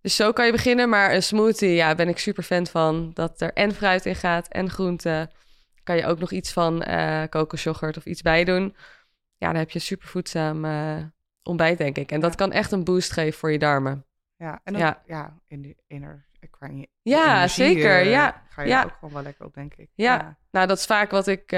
Dus 0.00 0.16
zo 0.16 0.32
kan 0.32 0.46
je 0.46 0.52
beginnen, 0.52 0.88
maar 0.88 1.14
een 1.14 1.22
smoothie, 1.22 1.74
ja, 1.74 1.94
ben 1.94 2.08
ik 2.08 2.18
super 2.18 2.42
fan 2.42 2.66
van. 2.66 3.10
Dat 3.14 3.40
er 3.40 3.52
en 3.52 3.72
fruit 3.74 4.06
in 4.06 4.14
gaat 4.14 4.48
en 4.48 4.70
groenten. 4.70 5.30
Kan 5.82 5.96
je 5.96 6.06
ook 6.06 6.18
nog 6.18 6.30
iets 6.30 6.52
van 6.52 6.82
eh 6.82 7.22
kokosjoghurt 7.28 7.96
of 7.96 8.04
iets 8.04 8.22
bij 8.22 8.44
doen. 8.44 8.76
Ja, 9.36 9.46
dan 9.46 9.56
heb 9.56 9.70
je 9.70 9.78
super 9.78 10.08
voedzaam 10.08 10.64
eh, 10.64 10.96
ontbijt, 11.42 11.78
denk 11.78 11.96
ik. 11.98 12.12
En 12.12 12.20
dat 12.20 12.30
Ja. 12.30 12.36
kan 12.36 12.52
echt 12.52 12.72
een 12.72 12.84
boost 12.84 13.12
geven 13.12 13.38
voor 13.38 13.52
je 13.52 13.58
darmen. 13.58 14.06
Ja, 14.36 14.60
en 14.64 14.74
ook, 14.74 14.80
Ja. 14.80 15.02
ja. 15.06 15.36
in 15.46 15.76
ener, 15.86 16.26
qua 16.50 16.66
je- 16.66 16.88
Ja, 17.02 17.34
energie, 17.36 17.48
zeker, 17.64 18.00
eh, 18.00 18.10
ja, 18.10 18.42
Ga 18.50 18.62
je 18.62 18.68
ja. 18.68 18.82
ook 18.84 18.92
gewoon 18.98 19.14
wel 19.14 19.22
lekker 19.22 19.44
op, 19.46 19.54
denk 19.54 19.74
ik. 19.74 19.88
Ja. 19.94 20.38
Nou, 20.50 20.66
dat 20.66 20.78
is 20.78 20.84
vaak 20.86 21.10
wat 21.10 21.26
ik 21.26 21.52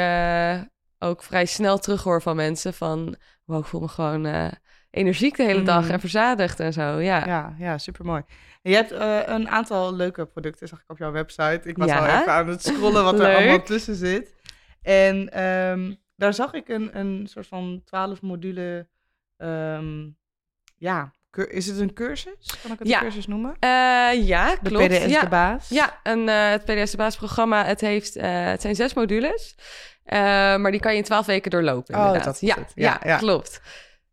ook 0.99 1.23
vrij 1.23 1.45
snel 1.47 1.79
terughoor 1.79 2.23
van 2.23 2.37
mensen. 2.37 2.75
Van, 2.75 3.17
wow, 3.45 3.59
ik 3.61 3.65
voel 3.67 3.81
me 3.81 3.89
gewoon 3.89 4.53
energiek 4.93 5.37
de 5.37 5.43
hele 5.43 5.63
dag 5.63 5.83
Mhm. 5.85 5.93
en 5.93 6.01
verzadigd 6.01 6.61
en 6.61 6.73
zo. 6.73 6.83
Ja, 6.99 7.27
Ja, 7.27 7.55
ja, 7.59 7.79
super 7.79 8.05
mooi. 8.05 8.23
Je 8.63 8.75
hebt 8.75 8.91
eh, 8.93 9.19
een 9.25 9.49
aantal 9.49 9.95
leuke 9.95 10.27
producten, 10.27 10.69
zag 10.69 10.79
ik 10.79 10.91
op 10.91 10.99
jouw 10.99 11.11
website. 11.13 11.61
Ik 11.65 11.77
was 11.77 11.89
Ja. 11.89 11.99
al 11.99 12.07
even 12.21 12.33
aan 12.33 12.49
het 12.49 12.63
scrollen 12.65 13.05
wat 13.05 13.21
er 13.21 13.35
allemaal 13.37 13.63
tussen 13.63 13.95
zit. 13.95 14.35
En 14.83 15.33
ehm, 15.33 15.95
daar 16.17 16.35
zag 16.35 16.53
ik 16.53 16.69
een, 16.69 16.99
een 16.99 17.27
soort 17.31 17.47
van 17.47 17.83
12 17.85 18.23
module. 18.23 18.89
ehm, 19.37 20.09
ja, 20.77 21.13
is 21.49 21.67
het 21.67 21.79
een 21.79 21.93
cursus? 21.93 22.59
Kan 22.63 22.73
ik 22.73 22.79
het 22.79 22.89
Ja. 22.89 22.97
een 22.97 23.03
cursus 23.03 23.27
noemen? 23.27 23.55
Eh, 23.61 23.69
ja 24.27 24.57
De 24.63 24.69
klopt. 24.69 24.87
PDS 24.89 25.05
ja. 25.07 25.21
de 25.21 25.29
baas. 25.29 25.69
Ja, 25.69 26.01
en 26.03 26.29
eh, 26.29 26.51
het 26.51 26.65
PDS 26.65 26.91
de 26.91 26.97
basisprogramma, 26.97 27.65
het, 27.65 27.81
heeft, 27.81 28.15
het 28.15 28.61
zijn 28.61 28.75
zes 28.75 28.95
modules. 28.95 29.55
Maar 30.59 30.71
die 30.71 30.81
kan 30.81 30.93
je 30.93 30.99
in 30.99 31.05
twaalf 31.05 31.27
weken 31.27 31.51
doorlopen, 31.51 31.95
Oh, 31.95 32.01
inderdaad. 32.01 32.25
dat 32.25 32.35
is 32.35 32.41
ja, 32.41 32.55
het. 32.55 32.73
ja, 32.75 32.99
Ja, 33.03 33.09
ja. 33.09 33.17
klopt. 33.19 33.61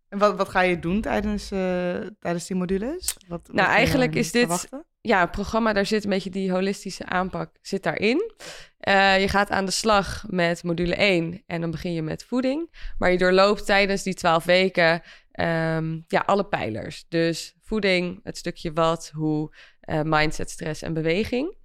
En 0.09 0.17
wat, 0.17 0.37
wat 0.37 0.49
ga 0.49 0.61
je 0.61 0.79
doen 0.79 1.01
tijdens, 1.01 1.51
eh, 1.51 1.95
tijdens 2.19 2.47
die 2.47 2.55
modules? 2.57 3.15
Wat, 3.27 3.49
Nou, 3.51 3.69
eigenlijk 3.69 4.15
is 4.15 4.31
dit- 4.31 4.41
verwachten? 4.41 4.83
Ja, 5.01 5.19
het 5.19 5.31
programma, 5.31 5.73
daar 5.73 5.85
zit 5.85 6.03
een 6.03 6.09
beetje 6.09 6.29
die 6.29 6.51
holistische 6.51 7.05
aanpak 7.05 7.49
zit 7.61 7.83
daarin. 7.83 8.31
Eh, 8.79 9.19
je 9.21 9.27
gaat 9.27 9.49
aan 9.49 9.65
de 9.65 9.71
slag 9.71 10.23
met 10.27 10.63
module 10.63 10.95
1 11.03 11.43
en 11.47 11.61
dan 11.61 11.71
begin 11.71 11.93
je 11.93 12.01
met 12.01 12.23
voeding. 12.23 12.91
Maar 12.97 13.11
je 13.11 13.17
doorloopt 13.17 13.65
tijdens 13.65 14.03
die 14.03 14.13
12 14.13 14.43
weken 14.43 15.01
ehm, 15.31 15.99
ja, 16.07 16.23
alle 16.25 16.45
pijlers. 16.45 17.05
Dus 17.09 17.55
voeding, 17.61 18.19
het 18.23 18.37
stukje 18.37 18.73
wat, 18.73 19.11
hoe, 19.13 19.55
eh, 19.81 20.01
mindset, 20.03 20.49
stress 20.49 20.81
en 20.81 20.93
beweging. 20.93 21.57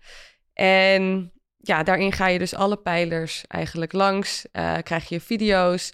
En 0.53 1.33
ja, 1.57 1.83
daarin 1.83 2.13
ga 2.13 2.27
je 2.27 2.39
dus 2.39 2.55
alle 2.55 2.77
pijlers 2.77 3.45
eigenlijk 3.47 3.93
langs. 3.93 4.47
Krijg 4.83 5.09
je 5.09 5.21
video's, 5.21 5.93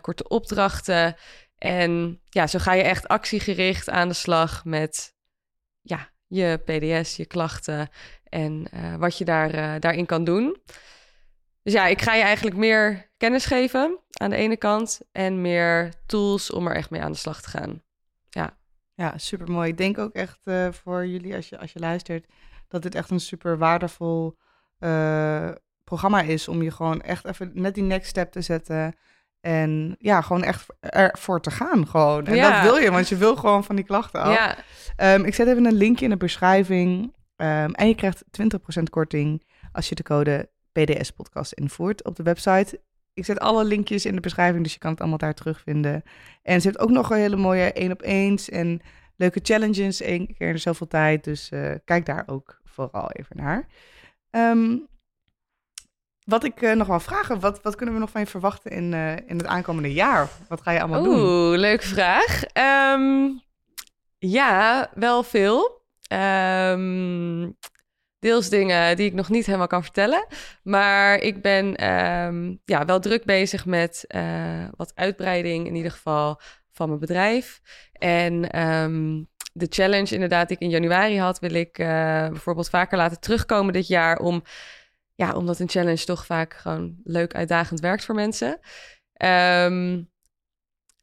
korte 0.00 0.28
opdrachten. 0.28 1.16
En 1.64 2.20
ja, 2.28 2.46
zo 2.46 2.58
ga 2.58 2.72
je 2.72 2.82
echt 2.82 3.08
actiegericht 3.08 3.90
aan 3.90 4.08
de 4.08 4.14
slag 4.14 4.64
met 4.64 5.14
ja, 5.80 6.10
je 6.26 6.60
PDS, 6.64 7.16
je 7.16 7.26
klachten 7.26 7.88
en 8.24 8.66
eh, 8.70 8.94
wat 8.96 9.18
je 9.18 9.24
daar, 9.24 9.50
eh, 9.50 9.80
daarin 9.80 10.06
kan 10.06 10.24
doen. 10.24 10.56
Dus 11.62 11.72
ja, 11.72 11.86
ik 11.86 12.02
ga 12.02 12.14
je 12.14 12.22
eigenlijk 12.22 12.56
meer 12.56 13.10
kennis 13.16 13.44
geven 13.44 13.98
aan 14.12 14.30
de 14.30 14.36
ene 14.36 14.56
kant 14.56 15.00
en 15.12 15.40
meer 15.40 15.92
tools 16.06 16.50
om 16.50 16.66
er 16.66 16.74
echt 16.74 16.90
mee 16.90 17.02
aan 17.02 17.12
de 17.12 17.18
slag 17.18 17.42
te 17.42 17.48
gaan. 17.48 17.82
Ja, 18.96 19.18
super 19.18 19.50
mooi. 19.50 19.70
Ik 19.70 19.76
denk 19.76 19.98
ook 19.98 20.14
echt 20.14 20.40
eh, 20.44 20.68
voor 20.72 21.06
jullie, 21.06 21.34
als 21.34 21.48
je, 21.48 21.58
als 21.58 21.72
je 21.72 21.78
luistert, 21.78 22.26
dat 22.68 22.82
dit 22.82 22.94
echt 22.94 23.10
een 23.10 23.20
super 23.20 23.58
waardevol 23.58 24.36
programma 25.84 26.20
is 26.20 26.48
om 26.48 26.62
je 26.62 26.70
gewoon 26.70 27.00
echt 27.00 27.24
even 27.24 27.50
net 27.54 27.74
die 27.74 27.82
next 27.82 28.08
step 28.08 28.32
te 28.32 28.40
zetten. 28.40 28.94
En 29.44 29.96
ja, 29.98 30.20
gewoon 30.20 30.42
echt 30.42 30.66
ervoor 30.80 31.40
te 31.40 31.50
gaan 31.50 31.86
gewoon. 31.88 32.26
En 32.26 32.34
Ja. 32.34 32.50
dat 32.62 32.70
wil 32.70 32.82
je, 32.82 32.90
want 32.90 33.08
je 33.08 33.16
wil 33.16 33.36
gewoon 33.36 33.64
van 33.64 33.76
die 33.76 33.84
klachten 33.84 34.20
af. 34.22 34.34
Ja, 34.34 34.56
Ehm, 34.96 35.24
ik 35.24 35.34
zet 35.34 35.46
even 35.48 35.64
een 35.64 35.72
linkje 35.74 36.04
in 36.04 36.10
de 36.10 36.16
beschrijving. 36.16 37.12
Ehm, 37.36 37.70
en 37.70 37.88
je 37.88 37.94
krijgt 37.94 38.24
20% 38.30 38.90
korting 38.90 39.42
als 39.72 39.88
je 39.88 39.94
de 39.94 40.02
code 40.02 40.48
PDS-podcast 40.72 41.52
invoert 41.52 42.04
op 42.04 42.16
de 42.16 42.22
website. 42.22 42.80
Ik 43.14 43.24
zet 43.24 43.38
alle 43.38 43.64
linkjes 43.64 44.04
in 44.06 44.14
de 44.14 44.20
beschrijving, 44.20 44.62
dus 44.62 44.72
je 44.72 44.78
kan 44.78 44.90
het 44.90 45.00
allemaal 45.00 45.18
daar 45.18 45.34
terugvinden. 45.34 46.02
En 46.42 46.60
ze 46.60 46.66
heeft 46.66 46.78
ook 46.80 46.90
nog 46.90 47.10
een 47.10 47.16
hele 47.16 47.36
mooie 47.36 47.72
één 47.72 47.92
op 47.92 48.02
eens 48.02 48.48
en 48.50 48.80
leuke 49.16 49.40
challenges, 49.42 50.00
één 50.00 50.34
keer 50.34 50.48
in 50.48 50.58
zoveel 50.58 50.86
tijd. 50.86 51.24
Dus 51.24 51.50
eh, 51.50 51.70
kijk 51.84 52.06
daar 52.06 52.22
ook 52.26 52.60
vooral 52.64 53.10
even 53.10 53.36
naar. 53.36 53.66
Ehm, 54.30 54.76
wat 56.24 56.44
ik 56.44 56.74
nog 56.74 56.86
wel 56.86 57.00
vragen, 57.00 57.40
wat, 57.40 57.62
wat 57.62 57.74
kunnen 57.76 57.94
we 57.94 58.00
nog 58.00 58.10
van 58.10 58.20
je 58.20 58.26
verwachten 58.26 58.70
in, 58.70 58.92
in 59.26 59.36
het 59.36 59.46
aankomende 59.46 59.92
jaar? 59.92 60.28
Wat 60.48 60.60
ga 60.60 60.70
je 60.70 60.80
allemaal 60.80 61.02
doen? 61.02 61.18
Oeh, 61.18 61.58
leuke 61.58 61.86
vraag. 61.86 62.44
Ehm, 62.44 63.28
ja, 64.18 64.90
wel 64.94 65.22
veel. 65.22 65.82
Um, 66.12 67.56
deels 68.18 68.48
dingen 68.48 68.96
die 68.96 69.06
ik 69.06 69.14
nog 69.14 69.28
niet 69.28 69.46
helemaal 69.46 69.66
kan 69.66 69.82
vertellen. 69.82 70.26
Maar 70.62 71.18
ik 71.18 71.42
ben 71.42 71.76
ehm, 71.76 72.54
ja, 72.64 72.84
wel 72.84 73.00
druk 73.00 73.24
bezig 73.24 73.66
met 73.66 74.04
uh, 74.08 74.64
wat 74.76 74.92
uitbreiding 74.94 75.66
in 75.66 75.74
ieder 75.74 75.90
geval 75.90 76.40
van 76.72 76.88
mijn 76.88 77.00
bedrijf. 77.00 77.60
En 77.92 78.40
de 79.52 79.66
challenge 79.68 80.14
inderdaad 80.14 80.48
die 80.48 80.56
ik 80.56 80.62
in 80.62 80.70
januari 80.70 81.18
had, 81.18 81.38
wil 81.38 81.54
ik 81.54 81.72
bijvoorbeeld 81.72 82.68
vaker 82.68 82.96
laten 82.96 83.20
terugkomen 83.20 83.72
dit 83.72 83.86
jaar. 83.86 84.18
Om, 84.18 84.42
ja, 85.14 85.32
omdat 85.32 85.58
een 85.58 85.68
challenge 85.68 86.04
toch 86.04 86.26
vaak 86.26 86.54
gewoon 86.54 86.96
leuk 87.04 87.34
uitdagend 87.34 87.80
werkt 87.80 88.04
voor 88.04 88.14
mensen. 88.14 88.60
Um, 89.24 90.12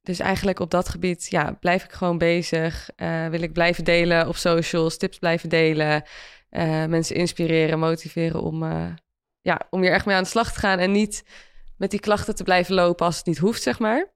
dus 0.01 0.19
eigenlijk 0.19 0.59
op 0.59 0.71
dat 0.71 0.89
gebied 0.89 1.27
ja, 1.29 1.51
blijf 1.51 1.83
ik 1.83 1.91
gewoon 1.91 2.17
bezig. 2.17 2.89
Uh, 2.97 3.27
wil 3.27 3.41
ik 3.41 3.53
blijven 3.53 3.83
delen 3.83 4.27
op 4.27 4.35
socials, 4.35 4.97
tips 4.97 5.17
blijven 5.17 5.49
delen. 5.49 6.03
Uh, 6.49 6.85
mensen 6.85 7.15
inspireren, 7.15 7.79
motiveren 7.79 8.41
om, 8.41 8.63
uh, 8.63 8.93
ja, 9.41 9.67
om 9.69 9.81
hier 9.81 9.91
echt 9.91 10.05
mee 10.05 10.15
aan 10.15 10.23
de 10.23 10.29
slag 10.29 10.53
te 10.53 10.59
gaan. 10.59 10.79
En 10.79 10.91
niet 10.91 11.23
met 11.77 11.91
die 11.91 11.99
klachten 11.99 12.35
te 12.35 12.43
blijven 12.43 12.73
lopen 12.73 13.05
als 13.05 13.17
het 13.17 13.25
niet 13.25 13.37
hoeft, 13.37 13.61
zeg 13.61 13.79
maar. 13.79 14.13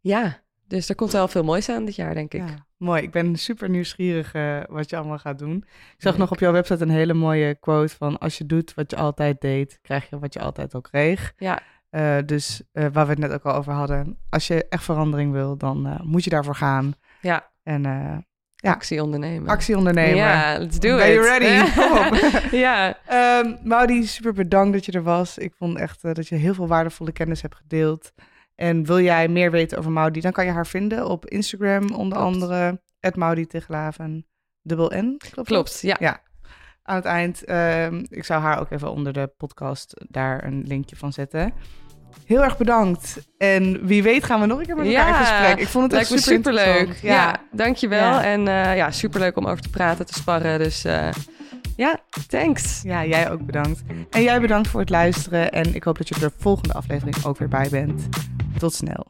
Ja, 0.00 0.44
dus 0.72 0.88
er 0.88 0.94
komt 0.94 1.12
wel 1.12 1.28
veel 1.28 1.44
moois 1.44 1.68
aan 1.68 1.84
dit 1.84 1.96
jaar, 1.96 2.14
denk 2.14 2.34
ik. 2.34 2.48
Ja, 2.48 2.66
mooi. 2.76 3.02
Ik 3.02 3.10
ben 3.10 3.36
super 3.36 3.68
nieuwsgierig 3.68 4.32
wat 4.68 4.90
je 4.90 4.96
allemaal 4.96 5.18
gaat 5.18 5.38
doen. 5.38 5.56
Ik 5.66 6.02
zag 6.02 6.18
nog 6.18 6.30
op 6.30 6.38
jouw 6.38 6.52
website 6.52 6.82
een 6.82 6.90
hele 6.90 7.14
mooie 7.14 7.54
quote 7.54 7.96
van... 7.96 8.18
als 8.18 8.38
je 8.38 8.46
doet 8.46 8.74
wat 8.74 8.90
je 8.90 8.96
altijd 8.96 9.40
deed, 9.40 9.78
krijg 9.82 10.10
je 10.10 10.18
wat 10.18 10.32
je 10.32 10.40
altijd 10.40 10.74
al 10.74 10.80
kreeg. 10.80 11.32
Ja. 11.36 11.60
Uh, 11.90 12.16
dus 12.26 12.62
uh, 12.72 12.86
waar 12.92 13.04
we 13.04 13.10
het 13.10 13.18
net 13.18 13.32
ook 13.32 13.44
al 13.44 13.54
over 13.54 13.72
hadden. 13.72 14.18
Als 14.30 14.46
je 14.46 14.68
echt 14.68 14.84
verandering 14.84 15.32
wil, 15.32 15.56
dan 15.56 16.00
moet 16.02 16.24
je 16.24 16.30
daarvoor 16.30 16.54
gaan. 16.54 16.94
Ja. 17.20 17.50
En 17.62 17.82
ja. 18.56 18.70
actie 18.70 19.02
ondernemen. 19.02 19.48
Actie 19.48 19.76
ondernemen. 19.76 20.16
Ja, 20.16 20.58
let's 20.58 20.78
do 20.78 20.96
Ben 20.96 21.08
it. 21.08 21.14
you 21.14 21.26
ready? 21.26 21.72
Kom 21.80 21.98
op. 21.98 22.42
ja. 22.66 22.96
Um, 23.40 23.58
Maudi, 23.62 24.06
super 24.06 24.32
bedankt 24.32 24.72
dat 24.72 24.84
je 24.84 24.92
er 24.92 25.02
was. 25.02 25.38
Ik 25.38 25.54
vond 25.54 25.78
echt 25.78 26.02
dat 26.02 26.28
je 26.28 26.34
heel 26.34 26.54
veel 26.54 26.66
waardevolle 26.66 27.12
kennis 27.12 27.42
hebt 27.42 27.54
gedeeld. 27.54 28.12
En 28.54 28.84
wil 28.84 29.00
jij 29.00 29.28
meer 29.28 29.50
weten 29.50 29.78
over 29.78 29.90
Maudi, 29.90 30.20
dan 30.20 30.32
kan 30.32 30.44
je 30.44 30.50
haar 30.50 30.66
vinden 30.66 31.06
op 31.06 31.26
Instagram, 31.26 31.90
onder 31.90 32.18
klopt. 32.18 32.34
andere. 32.34 32.80
Maudi 33.14 33.46
Tegelaven, 33.46 34.26
dubbel 34.62 34.92
N. 34.96 35.16
Klopt, 35.30 35.48
klopt 35.48 35.80
ja. 35.80 35.96
ja 36.00 36.22
aan 36.82 36.96
het 36.96 37.04
eind. 37.04 37.42
Uh, 37.48 37.92
ik 37.92 38.24
zou 38.24 38.42
haar 38.42 38.60
ook 38.60 38.70
even 38.70 38.90
onder 38.90 39.12
de 39.12 39.32
podcast 39.36 39.94
daar 40.08 40.44
een 40.44 40.62
linkje 40.66 40.96
van 40.96 41.12
zetten. 41.12 41.52
Heel 42.26 42.42
erg 42.42 42.56
bedankt. 42.56 43.28
En 43.38 43.86
wie 43.86 44.02
weet 44.02 44.24
gaan 44.24 44.40
we 44.40 44.46
nog 44.46 44.58
een 44.58 44.66
keer 44.66 44.76
met 44.76 44.86
elkaar 44.86 45.08
ja, 45.08 45.18
in 45.18 45.26
gesprek. 45.26 45.58
Ik 45.58 45.68
vond 45.68 45.92
het 45.92 46.00
echt 46.00 46.08
super 46.08 46.22
superleuk. 46.22 46.98
Ja. 47.02 47.12
ja, 47.12 47.40
dankjewel. 47.52 48.12
Ja. 48.12 48.24
En 48.24 48.40
uh, 48.40 48.76
ja, 48.76 48.90
superleuk 48.90 49.36
om 49.36 49.46
over 49.46 49.62
te 49.62 49.70
praten, 49.70 50.06
te 50.06 50.14
sparren. 50.14 50.58
Dus 50.58 50.84
uh, 50.84 51.08
ja, 51.76 52.00
thanks. 52.28 52.82
Ja, 52.82 53.04
jij 53.06 53.30
ook 53.30 53.46
bedankt. 53.46 53.82
En 54.10 54.22
jij 54.22 54.40
bedankt 54.40 54.68
voor 54.68 54.80
het 54.80 54.90
luisteren. 54.90 55.52
En 55.52 55.74
ik 55.74 55.84
hoop 55.84 55.98
dat 55.98 56.08
je 56.08 56.14
er 56.14 56.20
de 56.20 56.32
volgende 56.38 56.74
aflevering 56.74 57.24
ook 57.24 57.38
weer 57.38 57.48
bij 57.48 57.68
bent. 57.70 58.08
Tot 58.58 58.74
snel. 58.74 59.06